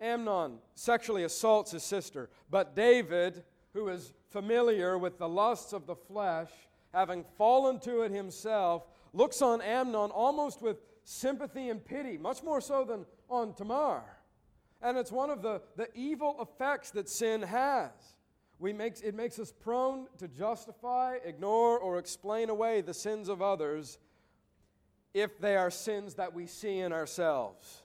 [0.00, 5.94] Amnon sexually assaults his sister, but David, who is familiar with the lusts of the
[5.94, 6.50] flesh,
[6.92, 12.60] having fallen to it himself, looks on Amnon almost with sympathy and pity, much more
[12.60, 14.02] so than on Tamar.
[14.82, 17.90] And it's one of the, the evil effects that sin has.
[18.64, 23.42] We makes, it makes us prone to justify, ignore, or explain away the sins of
[23.42, 23.98] others
[25.12, 27.82] if they are sins that we see in ourselves.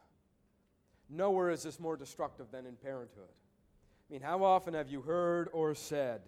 [1.09, 3.27] Nowhere is this more destructive than in parenthood.
[3.27, 6.21] I mean, how often have you heard or said,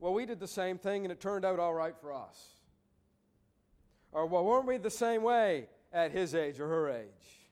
[0.00, 2.46] Well, we did the same thing and it turned out all right for us?
[4.12, 7.48] Or, Well, weren't we the same way at his age or her age?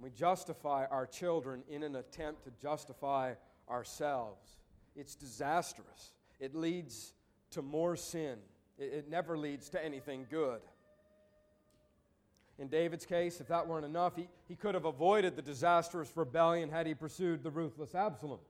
[0.00, 3.34] We justify our children in an attempt to justify
[3.70, 4.56] ourselves.
[4.94, 6.12] It's disastrous.
[6.40, 7.12] It leads
[7.52, 8.38] to more sin,
[8.78, 10.60] it, it never leads to anything good.
[12.58, 16.70] In David's case, if that weren't enough, he, he could have avoided the disastrous rebellion
[16.70, 18.40] had he pursued the ruthless Absalom.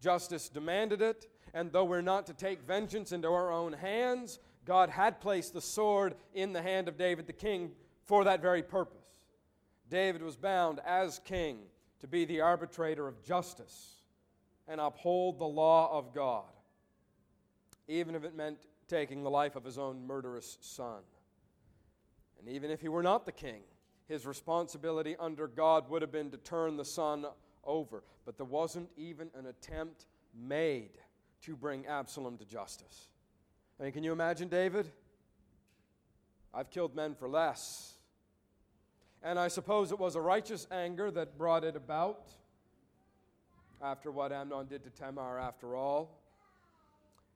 [0.00, 4.90] Justice demanded it, and though we're not to take vengeance into our own hands, God
[4.90, 7.70] had placed the sword in the hand of David the king
[8.04, 8.98] for that very purpose.
[9.88, 11.58] David was bound as king
[12.00, 13.97] to be the arbitrator of justice
[14.68, 16.44] and uphold the law of God,
[17.86, 21.00] even if it meant taking the life of his own murderous son.
[22.38, 23.62] And even if he were not the king,
[24.06, 27.26] his responsibility under God would have been to turn the son
[27.64, 28.02] over.
[28.24, 30.98] But there wasn't even an attempt made
[31.42, 33.08] to bring Absalom to justice.
[33.78, 34.90] I mean, can you imagine David?
[36.52, 37.94] I've killed men for less.
[39.22, 42.30] And I suppose it was a righteous anger that brought it about
[43.82, 46.20] after what Amnon did to Tamar, after all.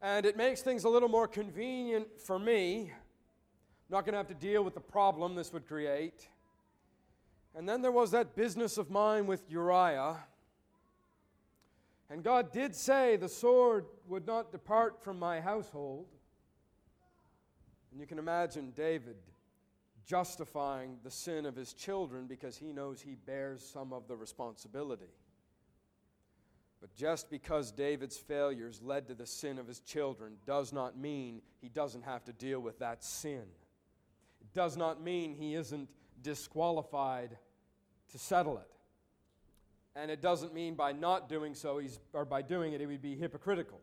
[0.01, 2.93] And it makes things a little more convenient for me
[3.93, 6.27] not going to have to deal with the problem this would create.
[7.55, 10.17] And then there was that business of mine with Uriah.
[12.09, 16.07] And God did say the sword would not depart from my household.
[17.91, 19.17] And you can imagine David
[20.07, 25.13] justifying the sin of his children because he knows he bears some of the responsibility.
[26.83, 31.41] But just because David's failures led to the sin of his children does not mean
[31.61, 33.45] he doesn't have to deal with that sin
[34.41, 35.89] It does not mean he isn't
[36.21, 37.39] disqualified
[38.11, 38.69] to settle it.
[39.95, 43.01] And it doesn't mean by not doing so, he's, or by doing it, he would
[43.01, 43.81] be hypocritical.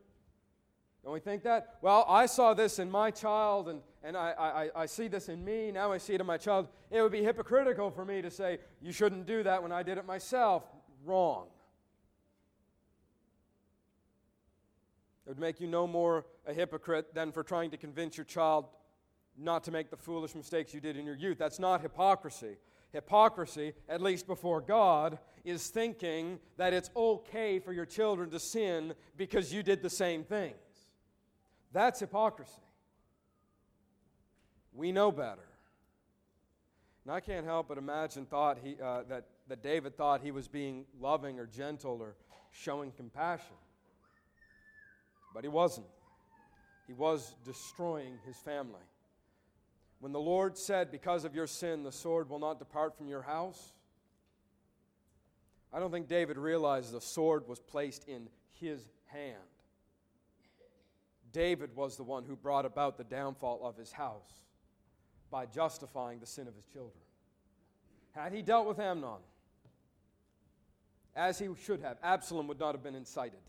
[1.02, 1.78] Don't we think that?
[1.82, 5.46] Well, I saw this in my child, and, and I, I, I see this in
[5.46, 5.72] me.
[5.72, 6.68] Now I see it in my child.
[6.92, 9.98] It would be hypocritical for me to say, you shouldn't do that when I did
[9.98, 10.64] it myself.
[11.06, 11.48] Wrong.
[15.30, 18.66] It would make you no more a hypocrite than for trying to convince your child
[19.38, 21.38] not to make the foolish mistakes you did in your youth.
[21.38, 22.58] That's not hypocrisy.
[22.94, 28.96] Hypocrisy, at least before God, is thinking that it's okay for your children to sin
[29.18, 30.56] because you did the same things.
[31.74, 32.64] That's hypocrisy.
[34.74, 35.46] We know better.
[37.06, 40.48] And I can't help but imagine thought he, uh, that, that David thought he was
[40.48, 42.16] being loving or gentle or
[42.50, 43.54] showing compassion.
[45.34, 45.88] But he wasn't.
[46.88, 48.82] He was destroying his family.
[50.00, 53.22] When the Lord said, Because of your sin, the sword will not depart from your
[53.22, 53.74] house,
[55.72, 58.28] I don't think David realized the sword was placed in
[58.60, 59.36] his hand.
[61.32, 64.42] David was the one who brought about the downfall of his house
[65.30, 67.04] by justifying the sin of his children.
[68.12, 69.20] Had he dealt with Amnon,
[71.16, 73.40] as he should have, Absalom would not have been incited.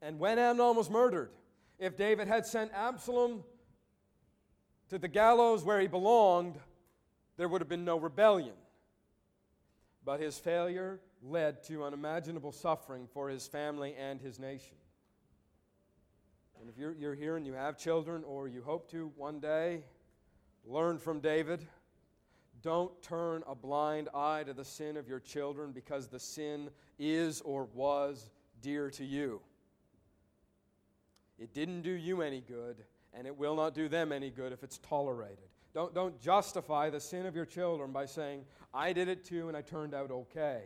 [0.00, 1.30] And when Amnon was murdered,
[1.78, 3.44] if David had sent Absalom
[4.90, 6.58] to the gallows where he belonged,
[7.36, 8.54] there would have been no rebellion.
[10.04, 14.76] But his failure led to unimaginable suffering for his family and his nation.
[16.60, 19.82] And if you're, you're here and you have children, or you hope to one day,
[20.64, 21.66] learn from David.
[22.62, 27.40] Don't turn a blind eye to the sin of your children because the sin is
[27.42, 28.30] or was
[28.60, 29.40] dear to you.
[31.38, 34.62] It didn't do you any good, and it will not do them any good if
[34.62, 35.48] it's tolerated.
[35.74, 39.56] Don't, don't justify the sin of your children by saying, I did it too and
[39.56, 40.62] I turned out okay.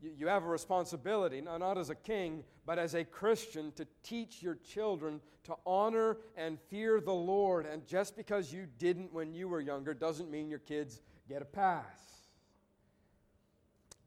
[0.00, 3.86] You, you have a responsibility, not, not as a king, but as a Christian, to
[4.02, 7.66] teach your children to honor and fear the Lord.
[7.66, 11.46] And just because you didn't when you were younger doesn't mean your kids get a
[11.46, 12.09] pass.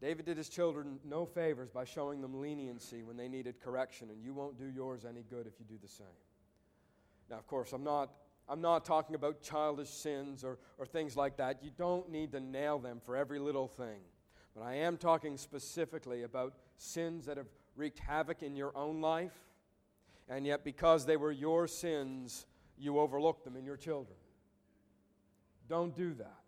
[0.03, 4.21] David did his children no favors by showing them leniency when they needed correction, and
[4.21, 6.05] you won't do yours any good if you do the same.
[7.29, 8.11] Now, of course, I'm not,
[8.49, 11.63] I'm not talking about childish sins or, or things like that.
[11.63, 14.01] You don't need to nail them for every little thing.
[14.53, 17.47] But I am talking specifically about sins that have
[17.77, 19.31] wreaked havoc in your own life,
[20.27, 22.45] and yet because they were your sins,
[22.77, 24.17] you overlooked them in your children.
[25.69, 26.41] Don't do that.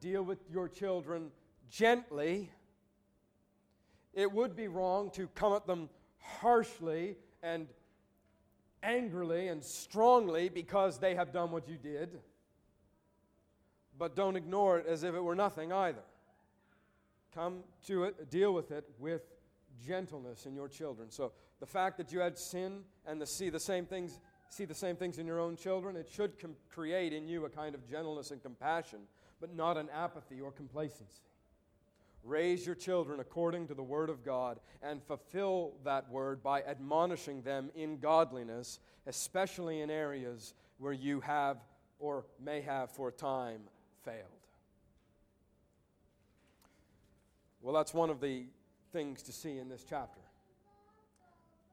[0.00, 1.30] Deal with your children
[1.70, 2.50] gently.
[4.14, 5.88] It would be wrong to come at them
[6.18, 7.68] harshly and
[8.82, 12.20] angrily and strongly because they have done what you did,
[13.98, 16.02] but don't ignore it as if it were nothing either.
[17.34, 19.22] come to it, deal with it with
[19.86, 21.10] gentleness in your children.
[21.10, 24.74] So the fact that you had sin and to see the same things see the
[24.74, 27.86] same things in your own children, it should com- create in you a kind of
[27.88, 29.00] gentleness and compassion,
[29.40, 31.20] but not an apathy or complacency.
[32.26, 37.42] Raise your children according to the word of God and fulfill that word by admonishing
[37.42, 41.58] them in godliness, especially in areas where you have
[42.00, 43.60] or may have for a time
[44.04, 44.26] failed.
[47.62, 48.46] Well, that's one of the
[48.92, 50.20] things to see in this chapter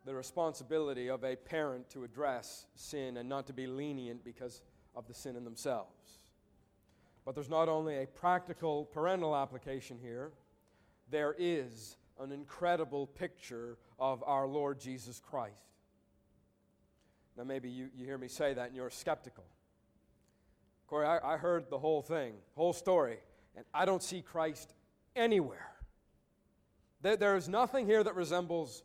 [0.06, 4.62] the responsibility of a parent to address sin and not to be lenient because
[4.95, 6.20] of the sin in themselves.
[7.26, 10.32] But there's not only a practical parental application here,
[11.14, 15.53] there is an incredible picture of our Lord Jesus Christ.
[17.38, 19.43] Now, maybe you, you hear me say that and you're skeptical.
[20.88, 23.18] Corey, I, I heard the whole thing, whole story,
[23.55, 24.74] and I don't see Christ
[25.16, 25.72] anywhere.
[27.03, 28.82] There, there is nothing here that resembles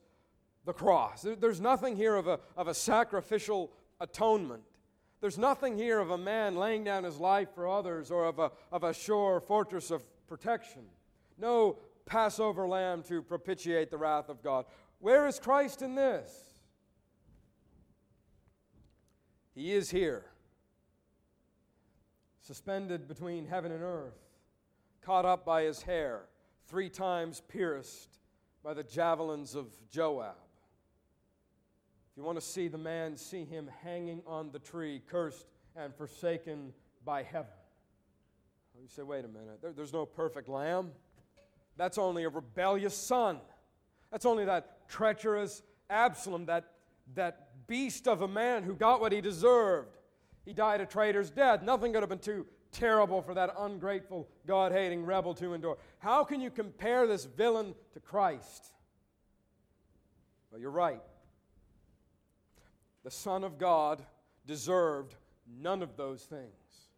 [0.66, 1.24] the cross.
[1.40, 4.64] There's nothing here of a, of a sacrificial atonement.
[5.22, 8.52] There's nothing here of a man laying down his life for others or of a,
[8.70, 10.82] of a sure fortress of protection.
[11.38, 11.78] No
[12.08, 14.64] Passover lamb to propitiate the wrath of God.
[14.98, 16.32] Where is Christ in this?
[19.54, 20.24] He is here,
[22.40, 24.18] suspended between heaven and earth,
[25.02, 26.22] caught up by his hair,
[26.66, 28.18] three times pierced
[28.64, 30.34] by the javelins of Joab
[32.12, 35.46] If you want to see the man, see him hanging on the tree, cursed
[35.76, 36.72] and forsaken
[37.04, 37.50] by heaven.
[38.80, 40.92] You say, wait a minute, there, there's no perfect lamb.
[41.78, 43.38] That's only a rebellious son.
[44.10, 46.72] That's only that treacherous Absalom, that,
[47.14, 49.96] that beast of a man who got what he deserved.
[50.44, 51.62] He died a traitor's death.
[51.62, 55.78] Nothing could have been too terrible for that ungrateful, God hating rebel to endure.
[55.98, 58.66] How can you compare this villain to Christ?
[60.50, 61.00] Well, you're right
[63.04, 64.02] the Son of God,
[64.46, 65.14] deserved
[65.58, 66.90] none of those things.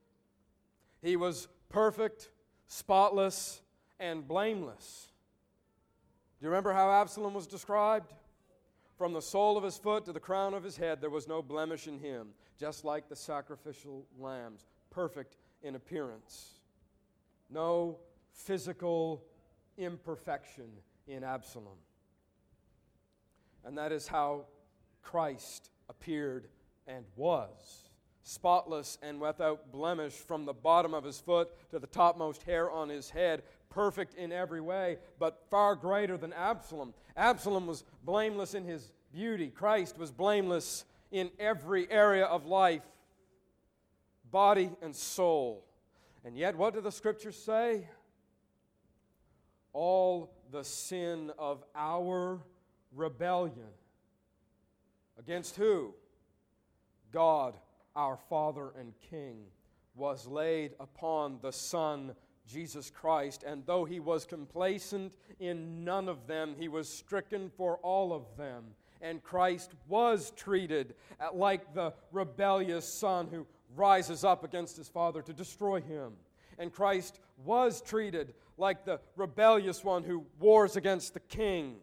[1.02, 2.30] He was perfect,
[2.66, 3.62] spotless,
[4.00, 5.12] and blameless.
[6.40, 8.12] Do you remember how Absalom was described?
[8.96, 11.40] From the sole of his foot to the crown of his head, there was no
[11.42, 12.28] blemish in him,
[12.58, 16.54] just like the sacrificial lambs, perfect in appearance.
[17.48, 17.98] No
[18.32, 19.24] physical
[19.78, 20.70] imperfection
[21.06, 21.78] in Absalom.
[23.64, 24.46] And that is how
[25.02, 26.48] Christ appeared
[26.86, 27.90] and was.
[28.22, 32.88] Spotless and without blemish from the bottom of his foot to the topmost hair on
[32.88, 36.92] his head, perfect in every way, but far greater than Absalom.
[37.16, 42.82] Absalom was blameless in his beauty, Christ was blameless in every area of life,
[44.30, 45.64] body and soul.
[46.24, 47.88] And yet, what do the scriptures say?
[49.72, 52.40] All the sin of our
[52.92, 53.70] rebellion
[55.20, 55.94] Against who?
[57.12, 57.54] God,
[57.94, 59.44] our Father and King,
[59.94, 62.14] was laid upon the Son,
[62.50, 63.44] Jesus Christ.
[63.44, 68.24] And though he was complacent in none of them, he was stricken for all of
[68.36, 68.64] them.
[69.00, 70.94] And Christ was treated
[71.32, 76.12] like the rebellious son who rises up against his Father to destroy him.
[76.58, 81.76] And Christ was treated like the rebellious one who wars against the king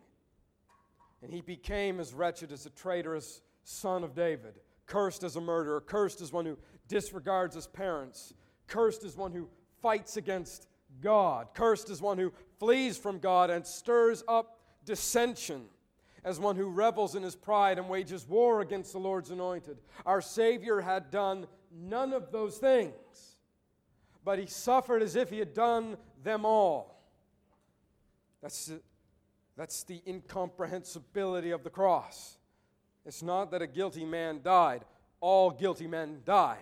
[1.22, 5.82] and he became as wretched as a traitorous son of David, cursed as a murderer,
[5.82, 6.58] cursed as one who
[6.88, 8.34] disregards his parents,
[8.68, 9.50] cursed as one who
[9.82, 10.68] fights against
[11.02, 15.66] God, cursed as one who flees from God and stirs up dissension,
[16.24, 19.78] as one who revels in his pride and wages war against the Lord's anointed.
[20.06, 22.94] Our Savior had done none of those things,
[24.24, 27.04] but he suffered as if he had done them all.
[28.42, 28.72] That's
[29.58, 32.38] that's the incomprehensibility of the cross.
[33.06, 34.86] It's not that a guilty man died,
[35.20, 36.60] all guilty men die,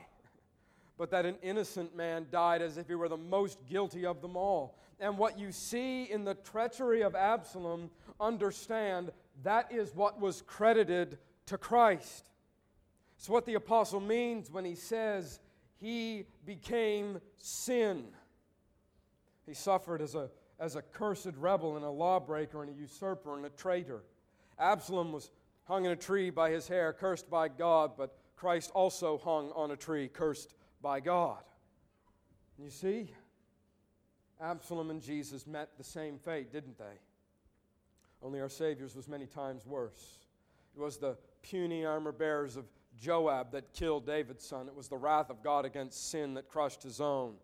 [0.97, 4.37] but that an innocent man died as if he were the most guilty of them
[4.37, 4.77] all.
[4.99, 7.89] And what you see in the treachery of Absalom,
[8.19, 9.11] understand
[9.43, 11.17] that is what was credited
[11.47, 12.29] to Christ.
[13.17, 15.39] It's what the apostle means when he says
[15.77, 18.05] he became sin.
[19.45, 20.29] He suffered as a
[20.59, 24.03] as a cursed rebel and a lawbreaker and a usurper and a traitor.
[24.57, 25.31] Absalom was
[25.65, 29.71] hung in a tree by his hair, cursed by God, but Christ also hung on
[29.71, 31.43] a tree, cursed by God.
[32.57, 33.11] You see,
[34.41, 36.99] Absalom and Jesus met the same fate, didn't they?
[38.21, 40.19] Only our Savior's was many times worse.
[40.75, 42.65] It was the puny armor bearers of
[42.99, 44.67] Joab that killed David's son.
[44.67, 47.35] It was the wrath of God against sin that crushed his own.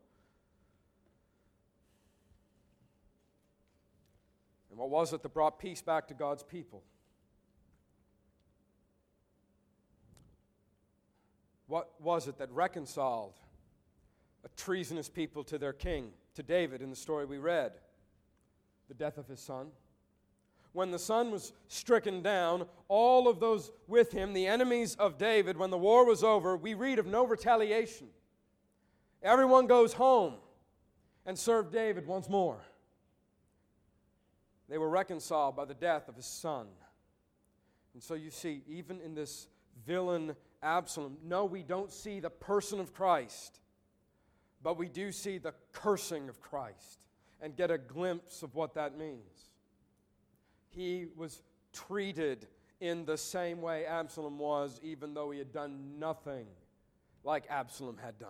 [4.69, 6.83] And what was it that brought peace back to God's people?
[11.71, 13.35] What was it that reconciled
[14.43, 17.71] a treasonous people to their king, to David in the story we read?
[18.89, 19.67] The death of his son.
[20.73, 25.55] When the son was stricken down, all of those with him, the enemies of David,
[25.55, 28.07] when the war was over, we read of no retaliation.
[29.23, 30.33] Everyone goes home
[31.25, 32.59] and serve David once more.
[34.67, 36.67] They were reconciled by the death of his son.
[37.93, 39.47] And so you see, even in this
[39.87, 41.17] villain Absalom.
[41.23, 43.59] No, we don't see the person of Christ,
[44.61, 46.99] but we do see the cursing of Christ
[47.41, 49.49] and get a glimpse of what that means.
[50.69, 51.41] He was
[51.73, 52.47] treated
[52.79, 56.45] in the same way Absalom was, even though he had done nothing
[57.23, 58.29] like Absalom had done.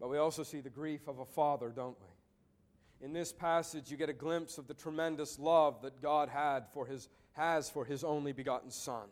[0.00, 3.06] But we also see the grief of a father, don't we?
[3.06, 6.86] In this passage, you get a glimpse of the tremendous love that God had for
[6.86, 9.08] his, has for his only begotten Son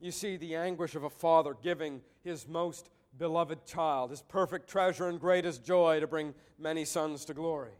[0.00, 5.08] you see the anguish of a father giving his most beloved child, his perfect treasure
[5.08, 7.72] and greatest joy to bring many sons to glory.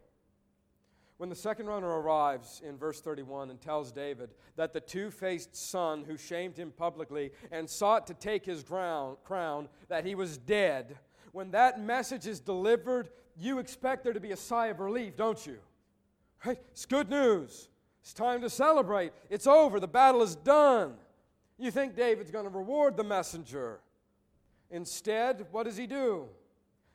[1.19, 5.57] When the second runner arrives in verse 31 and tells David that the two faced
[5.57, 10.37] son who shamed him publicly and sought to take his crown, crown, that he was
[10.37, 10.99] dead,
[11.33, 13.09] when that message is delivered,
[13.39, 15.59] you expect there to be a sigh of relief, don't you?
[16.45, 16.59] Right?
[16.73, 17.69] It's good news.
[18.03, 19.13] It's time to celebrate.
[19.31, 19.81] It's over.
[19.81, 20.95] The battle is done.
[21.59, 23.81] You think David's going to reward the messenger.
[24.71, 26.27] Instead, what does he do?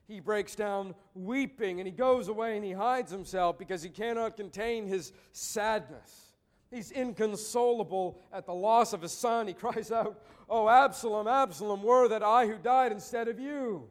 [0.08, 4.36] He breaks down weeping and he goes away and he hides himself because he cannot
[4.36, 6.34] contain his sadness.
[6.70, 9.48] He's inconsolable at the loss of his son.
[9.48, 13.88] He cries out, Oh, Absalom, Absalom, were that I who died instead of you.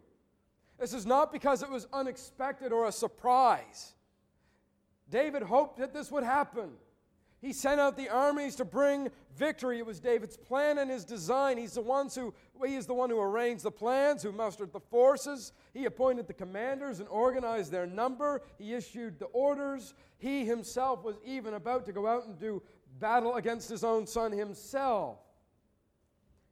[0.79, 3.95] This is not because it was unexpected or a surprise.
[5.11, 6.71] David hoped that this would happen.
[7.41, 9.79] He sent out the armies to bring victory.
[9.79, 11.57] It was David's plan and his design.
[11.57, 12.35] He's the ones who
[12.67, 15.53] he is the one who arranged the plans, who mustered the forces.
[15.73, 18.43] He appointed the commanders and organized their number.
[18.59, 19.95] He issued the orders.
[20.19, 22.63] He himself was even about to go out and do
[22.99, 25.19] battle against his own son himself.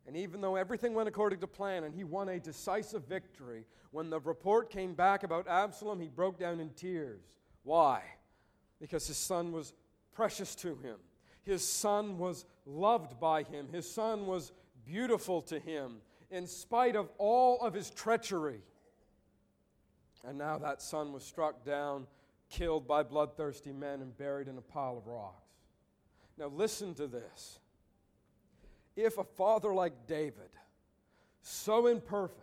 [0.07, 4.09] And even though everything went according to plan and he won a decisive victory, when
[4.09, 7.21] the report came back about Absalom, he broke down in tears.
[7.63, 8.03] Why?
[8.81, 9.75] Because his son was
[10.19, 10.97] precious to him.
[11.45, 13.69] His son was loved by him.
[13.73, 14.51] His son was
[14.85, 15.99] beautiful to him
[16.29, 18.61] in spite of all of his treachery.
[20.27, 22.09] And now that son was struck down,
[22.51, 25.53] killed by bloodthirsty men, and buried in a pile of rocks.
[26.37, 27.61] Now, listen to this.
[28.97, 30.51] If a father like David,
[31.43, 32.43] so imperfect,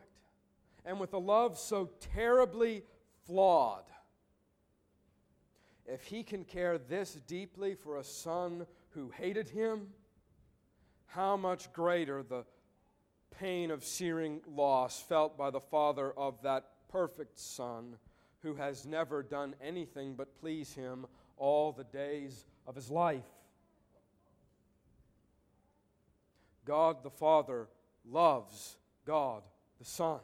[0.86, 2.84] and with a love so terribly
[3.28, 3.84] flawed,
[5.86, 9.88] if he can care this deeply for a son who hated him,
[11.07, 12.45] how much greater the
[13.39, 17.97] pain of searing loss felt by the father of that perfect son
[18.41, 21.05] who has never done anything but please him
[21.38, 23.25] all the days of his life.
[26.65, 27.67] God the Father
[28.09, 29.43] loves God
[29.79, 30.19] the Son.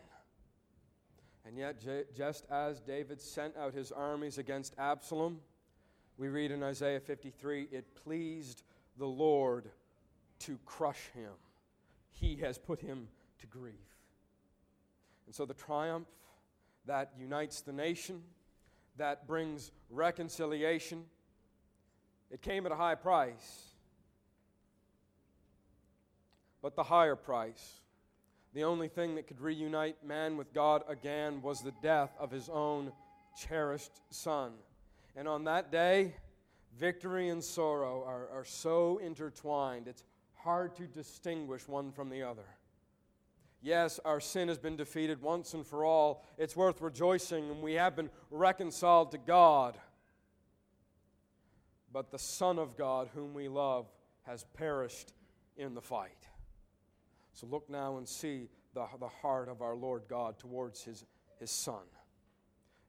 [1.46, 1.84] And yet,
[2.16, 5.40] just as David sent out his armies against Absalom,
[6.22, 8.62] we read in Isaiah 53 it pleased
[9.00, 9.66] the Lord
[10.42, 11.32] to crush him.
[12.12, 13.08] He has put him
[13.40, 13.74] to grief.
[15.26, 16.06] And so the triumph
[16.86, 18.22] that unites the nation,
[18.98, 21.06] that brings reconciliation,
[22.30, 23.64] it came at a high price.
[26.62, 27.82] But the higher price,
[28.54, 32.48] the only thing that could reunite man with God again, was the death of his
[32.48, 32.92] own
[33.36, 34.52] cherished son.
[35.16, 36.16] And on that day,
[36.78, 40.04] victory and sorrow are, are so intertwined, it's
[40.36, 42.46] hard to distinguish one from the other.
[43.62, 46.26] Yes, our sin has been defeated once and for all.
[46.38, 49.78] It's worth rejoicing, and we have been reconciled to God.
[51.94, 53.86] But the Son of God, whom we love,
[54.24, 55.14] has perished
[55.58, 56.28] in the fight.
[57.34, 61.06] So look now and see the, the heart of our Lord God towards his,
[61.40, 61.84] his Son.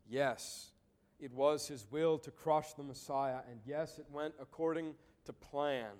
[0.08, 0.71] Yes,
[1.22, 4.94] it was his will to crush the Messiah, and yes, it went according
[5.24, 5.92] to plan.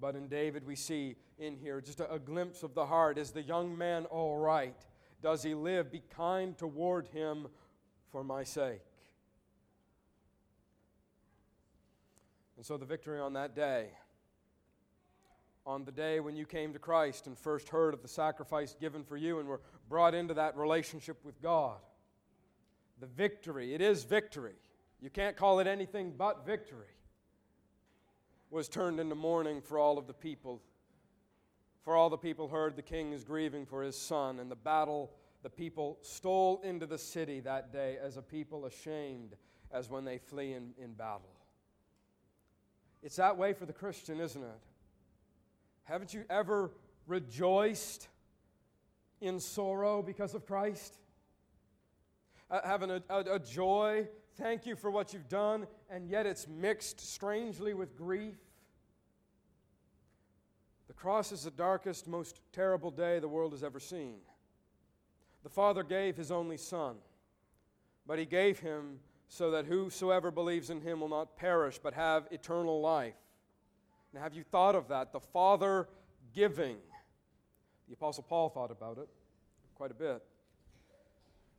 [0.00, 3.18] But in David, we see in here just a, a, glimpse of the heart.
[3.18, 4.76] Is the young man all right?
[5.22, 5.92] Does he live?
[5.92, 7.48] Be kind toward him
[8.10, 8.80] for my sake.
[12.56, 13.88] And so the victory on that day,
[15.66, 19.04] on the day when you came to Christ and first heard of the sacrifice given
[19.04, 19.60] for you and were
[19.90, 21.76] brought into that relationship with God
[23.00, 23.74] the victory.
[23.74, 24.54] It is victory.
[25.00, 26.94] you can't call it anything but victory,
[28.50, 30.62] was turned into mourning for all of the people.
[31.82, 35.12] For all the people heard the king is grieving for his son, and the battle,
[35.42, 39.36] the people stole into the city that day as a people ashamed
[39.70, 41.30] as when they flee in, in battle.
[43.02, 44.60] It's that way for the Christian, isn't it?
[45.84, 46.72] Haven't you ever
[47.06, 48.08] rejoiced
[49.20, 50.96] in sorrow because of Christ?
[52.50, 56.46] Uh, having a, a, a joy, thank you for what you've done, and yet it's
[56.46, 58.36] mixed strangely with grief.
[60.86, 64.18] The cross is the darkest, most terrible day the world has ever seen.
[65.42, 66.96] The Father gave His only Son,
[68.06, 72.28] but He gave Him so that whosoever believes in Him will not perish, but have
[72.30, 73.14] eternal life.
[74.12, 75.12] Now, have you thought of that?
[75.12, 75.88] The Father
[76.32, 76.76] giving.
[77.88, 79.08] The Apostle Paul thought about it
[79.74, 80.22] quite a bit.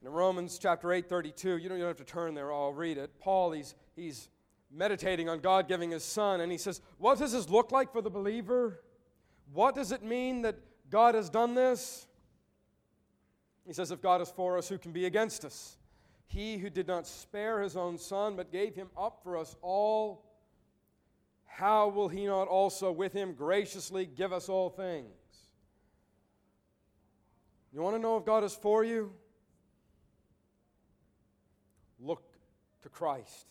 [0.04, 3.20] In Romans chapter 8, 32, you don't, have to turn there, I'll read it.
[3.20, 4.30] Paul, he's, he's
[4.72, 8.02] meditating on God giving his son, and he says, What does this look like for
[8.02, 8.82] the believer?
[9.54, 10.58] What does it mean that
[10.90, 12.06] God has done this?
[13.66, 15.78] He says, If God is for us, who can be against us?
[16.28, 20.26] He who did not spare his own son, but gave him up for us all,
[21.46, 25.08] how will he not also with him graciously give us all things?
[27.74, 29.12] You want to know if God is for you?
[32.00, 32.24] Look
[32.84, 33.48] to Christ.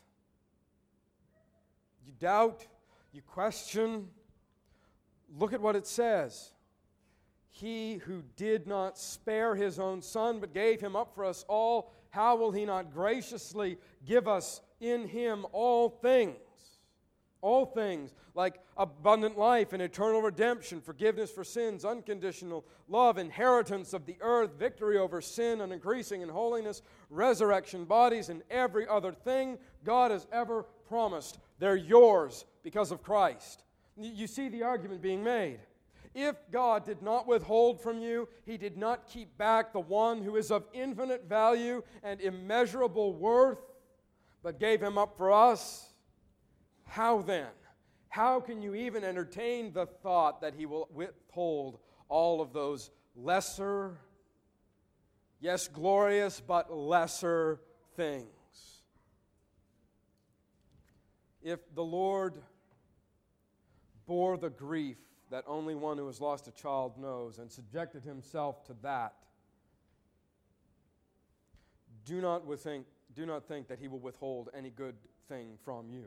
[2.05, 2.67] You doubt,
[3.13, 4.09] you question,
[5.39, 6.53] look at what it says.
[7.49, 11.93] He who did not spare his own son, but gave him up for us all,
[12.11, 16.37] how will he not graciously give us in him all things?
[17.41, 24.05] All things like abundant life and eternal redemption, forgiveness for sins, unconditional love, inheritance of
[24.05, 29.57] the earth, victory over sin, and increasing in holiness, resurrection bodies, and every other thing
[29.85, 31.39] God has ever promised.
[31.59, 33.65] They're yours because of Christ.
[33.97, 35.61] You see the argument being made.
[36.15, 40.37] If God did not withhold from you, He did not keep back the one who
[40.37, 43.59] is of infinite value and immeasurable worth,
[44.43, 45.89] but gave Him up for us,
[46.85, 47.49] how then?
[48.09, 51.79] How can you even entertain the thought that He will withhold
[52.09, 53.99] all of those lesser,
[55.41, 57.61] yes, glorious, but lesser
[57.95, 58.27] things?
[61.43, 62.43] If the Lord
[64.07, 64.97] bore the grief
[65.31, 69.15] that only one who has lost a child knows and subjected himself to that,
[72.05, 74.95] do not, think, do not think that he will withhold any good
[75.29, 76.05] thing from you.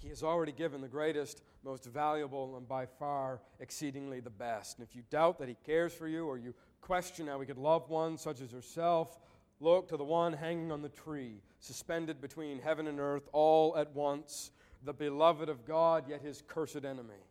[0.00, 4.78] He has already given the greatest, most valuable, and by far exceedingly the best.
[4.78, 7.58] And if you doubt that he cares for you or you question how he could
[7.58, 9.18] love one such as yourself,
[9.60, 13.92] look to the one hanging on the tree, suspended between heaven and earth all at
[13.94, 14.52] once,
[14.84, 17.24] the beloved of God, yet his cursed enemy.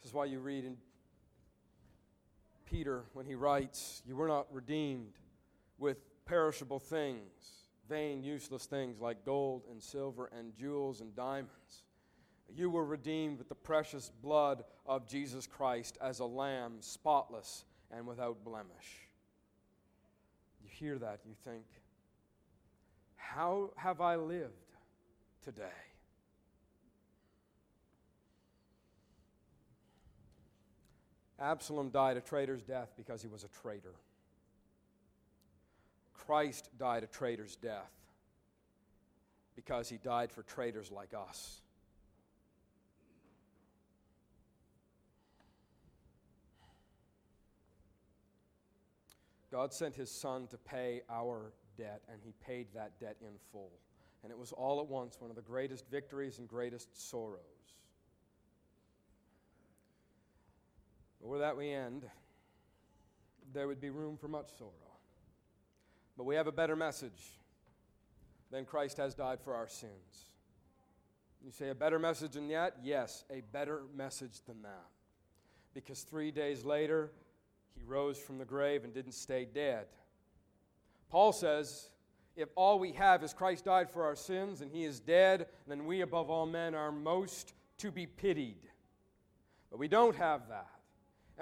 [0.00, 0.76] This is why you read in
[2.64, 5.12] Peter when he writes, You were not redeemed
[5.78, 11.82] with perishable things, vain, useless things like gold and silver and jewels and diamonds.
[12.54, 18.06] You were redeemed with the precious blood of Jesus Christ as a lamb, spotless and
[18.06, 19.08] without blemish.
[20.62, 21.64] You hear that, you think,
[23.16, 24.52] How have I lived
[25.42, 25.64] today?
[31.42, 33.94] Absalom died a traitor's death because he was a traitor.
[36.32, 37.92] Christ died a traitor's death
[39.54, 41.60] because he died for traitors like us.
[49.50, 53.72] God sent his son to pay our debt, and he paid that debt in full.
[54.22, 57.40] And it was all at once one of the greatest victories and greatest sorrows.
[61.20, 62.06] But where that we end,
[63.52, 64.91] there would be room for much sorrow.
[66.16, 67.38] But we have a better message
[68.50, 70.26] than Christ has died for our sins.
[71.44, 72.76] You say a better message than that?
[72.82, 74.86] Yes, a better message than that.
[75.74, 77.10] Because three days later,
[77.74, 79.86] he rose from the grave and didn't stay dead.
[81.10, 81.88] Paul says,
[82.36, 85.84] if all we have is Christ died for our sins and he is dead, then
[85.84, 88.68] we above all men are most to be pitied.
[89.70, 90.70] But we don't have that.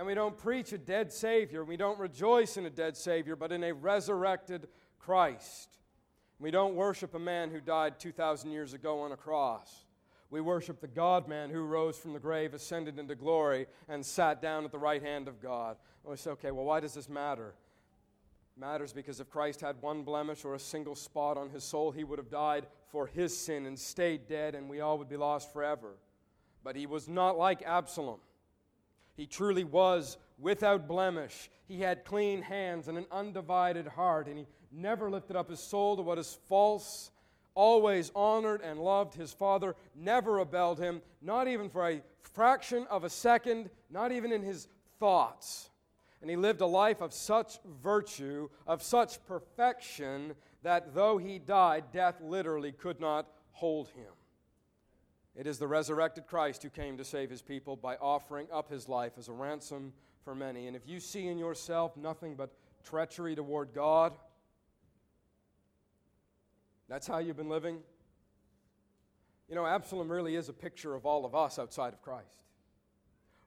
[0.00, 1.62] And we don't preach a dead Savior.
[1.62, 4.66] We don't rejoice in a dead Savior, but in a resurrected
[4.98, 5.68] Christ.
[6.38, 9.84] We don't worship a man who died 2,000 years ago on a cross.
[10.30, 14.40] We worship the God man who rose from the grave, ascended into glory, and sat
[14.40, 15.76] down at the right hand of God.
[16.06, 17.52] Oh, we say, okay, well, why does this matter?
[18.56, 21.90] It matters because if Christ had one blemish or a single spot on his soul,
[21.90, 25.18] he would have died for his sin and stayed dead, and we all would be
[25.18, 25.98] lost forever.
[26.64, 28.20] But he was not like Absalom.
[29.20, 31.50] He truly was without blemish.
[31.68, 35.94] He had clean hands and an undivided heart, and he never lifted up his soul
[35.96, 37.10] to what is false,
[37.54, 43.04] always honored and loved his father, never rebelled him, not even for a fraction of
[43.04, 44.68] a second, not even in his
[44.98, 45.68] thoughts.
[46.22, 51.92] And he lived a life of such virtue, of such perfection, that though he died,
[51.92, 54.14] death literally could not hold him.
[55.36, 58.88] It is the resurrected Christ who came to save his people by offering up his
[58.88, 59.92] life as a ransom
[60.24, 60.66] for many.
[60.66, 62.50] And if you see in yourself nothing but
[62.84, 64.12] treachery toward God,
[66.88, 67.78] that's how you've been living.
[69.48, 72.44] You know, Absalom really is a picture of all of us outside of Christ.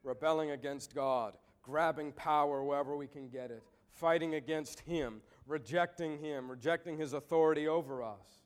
[0.03, 6.49] Rebelling against God, grabbing power wherever we can get it, fighting against Him, rejecting Him,
[6.49, 8.42] rejecting His authority over us.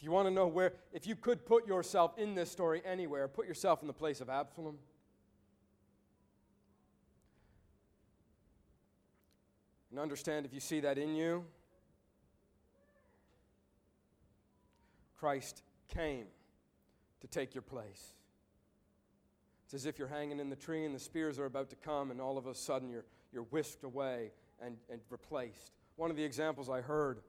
[0.00, 3.28] If you want to know where, if you could put yourself in this story anywhere,
[3.28, 4.78] put yourself in the place of Absalom.
[9.90, 11.44] And understand if you see that in you,
[15.18, 15.62] Christ
[15.94, 16.24] came
[17.20, 18.14] to take your place.
[19.66, 22.10] It's as if you're hanging in the tree and the spears are about to come,
[22.10, 24.30] and all of a sudden you're, you're whisked away
[24.64, 25.72] and, and replaced.
[25.96, 27.20] One of the examples I heard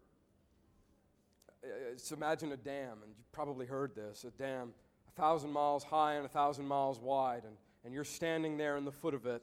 [1.64, 4.74] Uh, is imagine a dam, and you've probably heard this a dam
[5.08, 8.86] a thousand miles high and a thousand miles wide, and, and you're standing there in
[8.86, 9.42] the foot of it.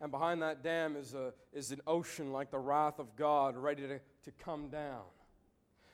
[0.00, 3.82] And behind that dam is, a, is an ocean like the wrath of God ready
[3.82, 5.02] to, to come down.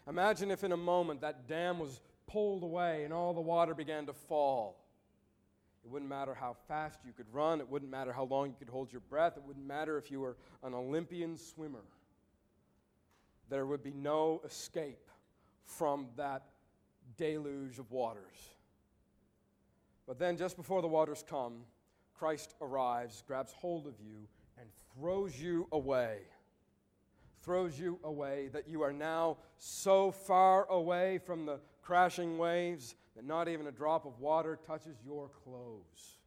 [0.08, 4.06] Imagine if in a moment that dam was pulled away and all the water began
[4.06, 4.84] to fall.
[5.84, 7.60] It wouldn't matter how fast you could run.
[7.60, 9.36] It wouldn't matter how long you could hold your breath.
[9.36, 11.82] It wouldn't matter if you were an Olympian swimmer.
[13.48, 15.10] There would be no escape
[15.64, 16.42] from that
[17.16, 18.54] deluge of waters.
[20.06, 21.64] But then, just before the waters come,
[22.14, 24.28] Christ arrives, grabs hold of you,
[24.58, 26.20] and throws you away.
[27.42, 33.24] Throws you away that you are now so far away from the crashing waves that
[33.24, 36.18] not even a drop of water touches your clothes.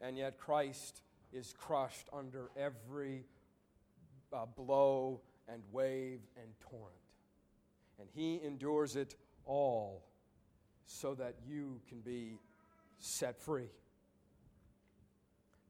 [0.00, 1.02] And yet Christ
[1.32, 3.24] is crushed under every
[4.32, 6.96] uh, blow and wave and torrent.
[7.98, 9.14] And he endures it
[9.44, 10.04] all
[10.86, 12.38] so that you can be
[12.98, 13.70] set free.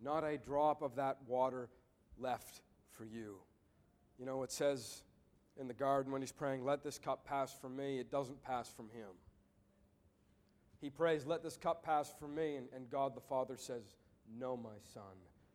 [0.02, 1.68] Not a drop of that water
[2.18, 3.36] left for you.
[4.18, 5.02] You know, it says
[5.58, 8.68] in the garden when he's praying, Let this cup pass from me, it doesn't pass
[8.68, 9.08] from him.
[10.80, 13.82] He prays, Let this cup pass from me, and, and God the Father says,
[14.38, 15.02] No, my son,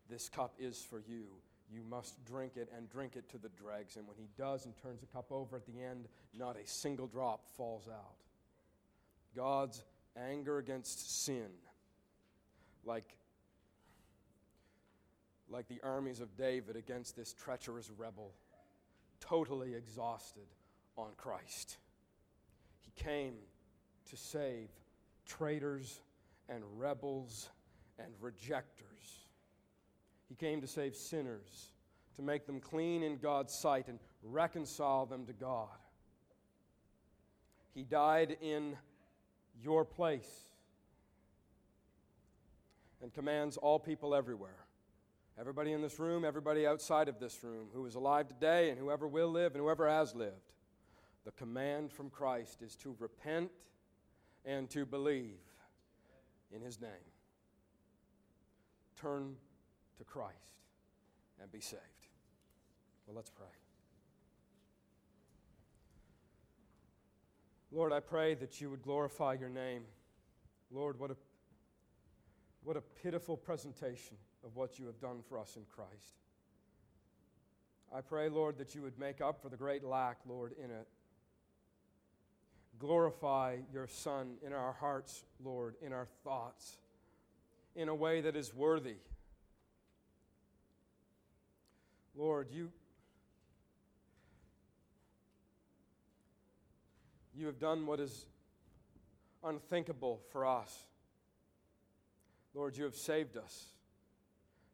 [0.10, 1.26] this cup is for you.
[1.72, 3.98] You must drink it and drink it to the dregs.
[3.98, 7.08] And when he does and turns the cup over at the end, not a single
[7.08, 8.16] drop falls out.
[9.36, 9.84] God's
[10.16, 11.50] anger against sin,
[12.86, 13.18] like,
[15.50, 18.34] like the armies of David against this treacherous rebel
[19.20, 20.48] totally exhausted
[20.98, 21.78] on Christ.
[22.82, 23.34] He came
[24.10, 24.70] to save
[25.26, 26.00] traitors
[26.50, 27.50] and rebels
[28.00, 29.27] and rejectors.
[30.30, 31.72] He came to save sinners,
[32.16, 35.70] to make them clean in God's sight and reconcile them to God.
[37.74, 38.76] He died in
[39.62, 40.48] your place
[43.02, 44.68] and commands all people everywhere
[45.40, 49.08] Everybody in this room, everybody outside of this room who is alive today and whoever
[49.08, 50.34] will live and whoever has lived,
[51.26, 53.52] the command from Christ is to repent
[54.46, 55.38] and to believe
[56.52, 56.90] in his name.
[59.00, 59.36] Turn
[59.98, 60.54] to Christ
[61.42, 61.82] and be saved.
[63.06, 63.48] Well, let's pray.
[67.72, 69.84] Lord, I pray that you would glorify your name.
[70.72, 71.16] Lord, what a,
[72.64, 76.16] what a pitiful presentation of what you have done for us in Christ.
[77.94, 80.88] I pray, Lord, that you would make up for the great lack, Lord, in it.
[82.80, 86.78] Glorify your Son in our hearts, Lord, in our thoughts,
[87.76, 88.98] in a way that is worthy.
[92.18, 92.72] Lord, you,
[97.36, 98.26] you have done what is
[99.44, 100.86] unthinkable for us.
[102.56, 103.66] Lord, you have saved us.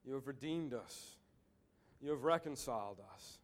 [0.06, 1.16] You have redeemed us.
[2.02, 3.38] You have reconciled us.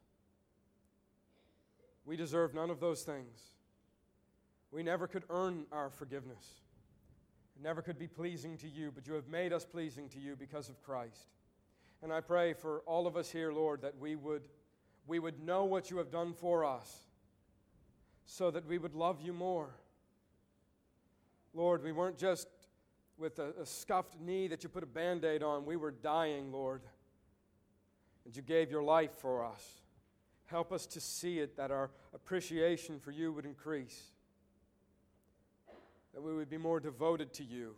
[2.05, 3.39] We deserve none of those things.
[4.71, 6.61] We never could earn our forgiveness.
[7.57, 10.37] It never could be pleasing to you, but you have made us pleasing to you
[10.37, 11.27] because of Christ.
[12.01, 14.43] And I pray for all of us here, Lord, that we would,
[15.05, 17.03] we would know what you have done for us
[18.25, 19.69] so that we would love you more.
[21.53, 22.47] Lord, we weren't just
[23.17, 25.65] with a, a scuffed knee that you put a band aid on.
[25.65, 26.81] We were dying, Lord.
[28.23, 29.81] And you gave your life for us.
[30.45, 34.03] Help us to see it, that our appreciation for you would increase,
[36.13, 37.75] that we would be more devoted to you,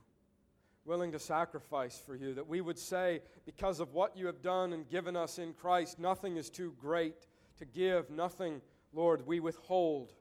[0.85, 4.73] willing to sacrifice for you, that we would say, because of what you have done
[4.73, 7.27] and given us in Christ, nothing is too great
[7.57, 8.61] to give, nothing,
[8.93, 10.13] Lord, we withhold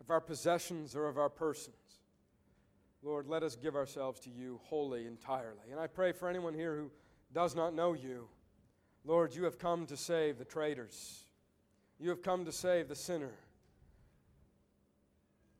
[0.00, 1.76] of our possessions or of our persons.
[3.02, 5.70] Lord, let us give ourselves to you wholly, entirely.
[5.70, 6.90] And I pray for anyone here who
[7.34, 8.28] does not know you.
[9.04, 11.24] Lord, you have come to save the traitors.
[11.98, 13.32] You have come to save the sinner.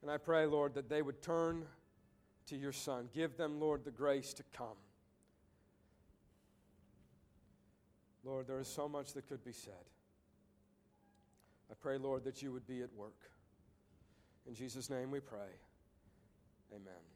[0.00, 1.64] And I pray, Lord, that they would turn
[2.52, 3.08] to your Son.
[3.14, 4.76] Give them, Lord, the grace to come.
[8.24, 9.72] Lord, there is so much that could be said.
[11.70, 13.18] I pray, Lord, that you would be at work.
[14.46, 15.48] In Jesus' name we pray.
[16.74, 17.11] Amen.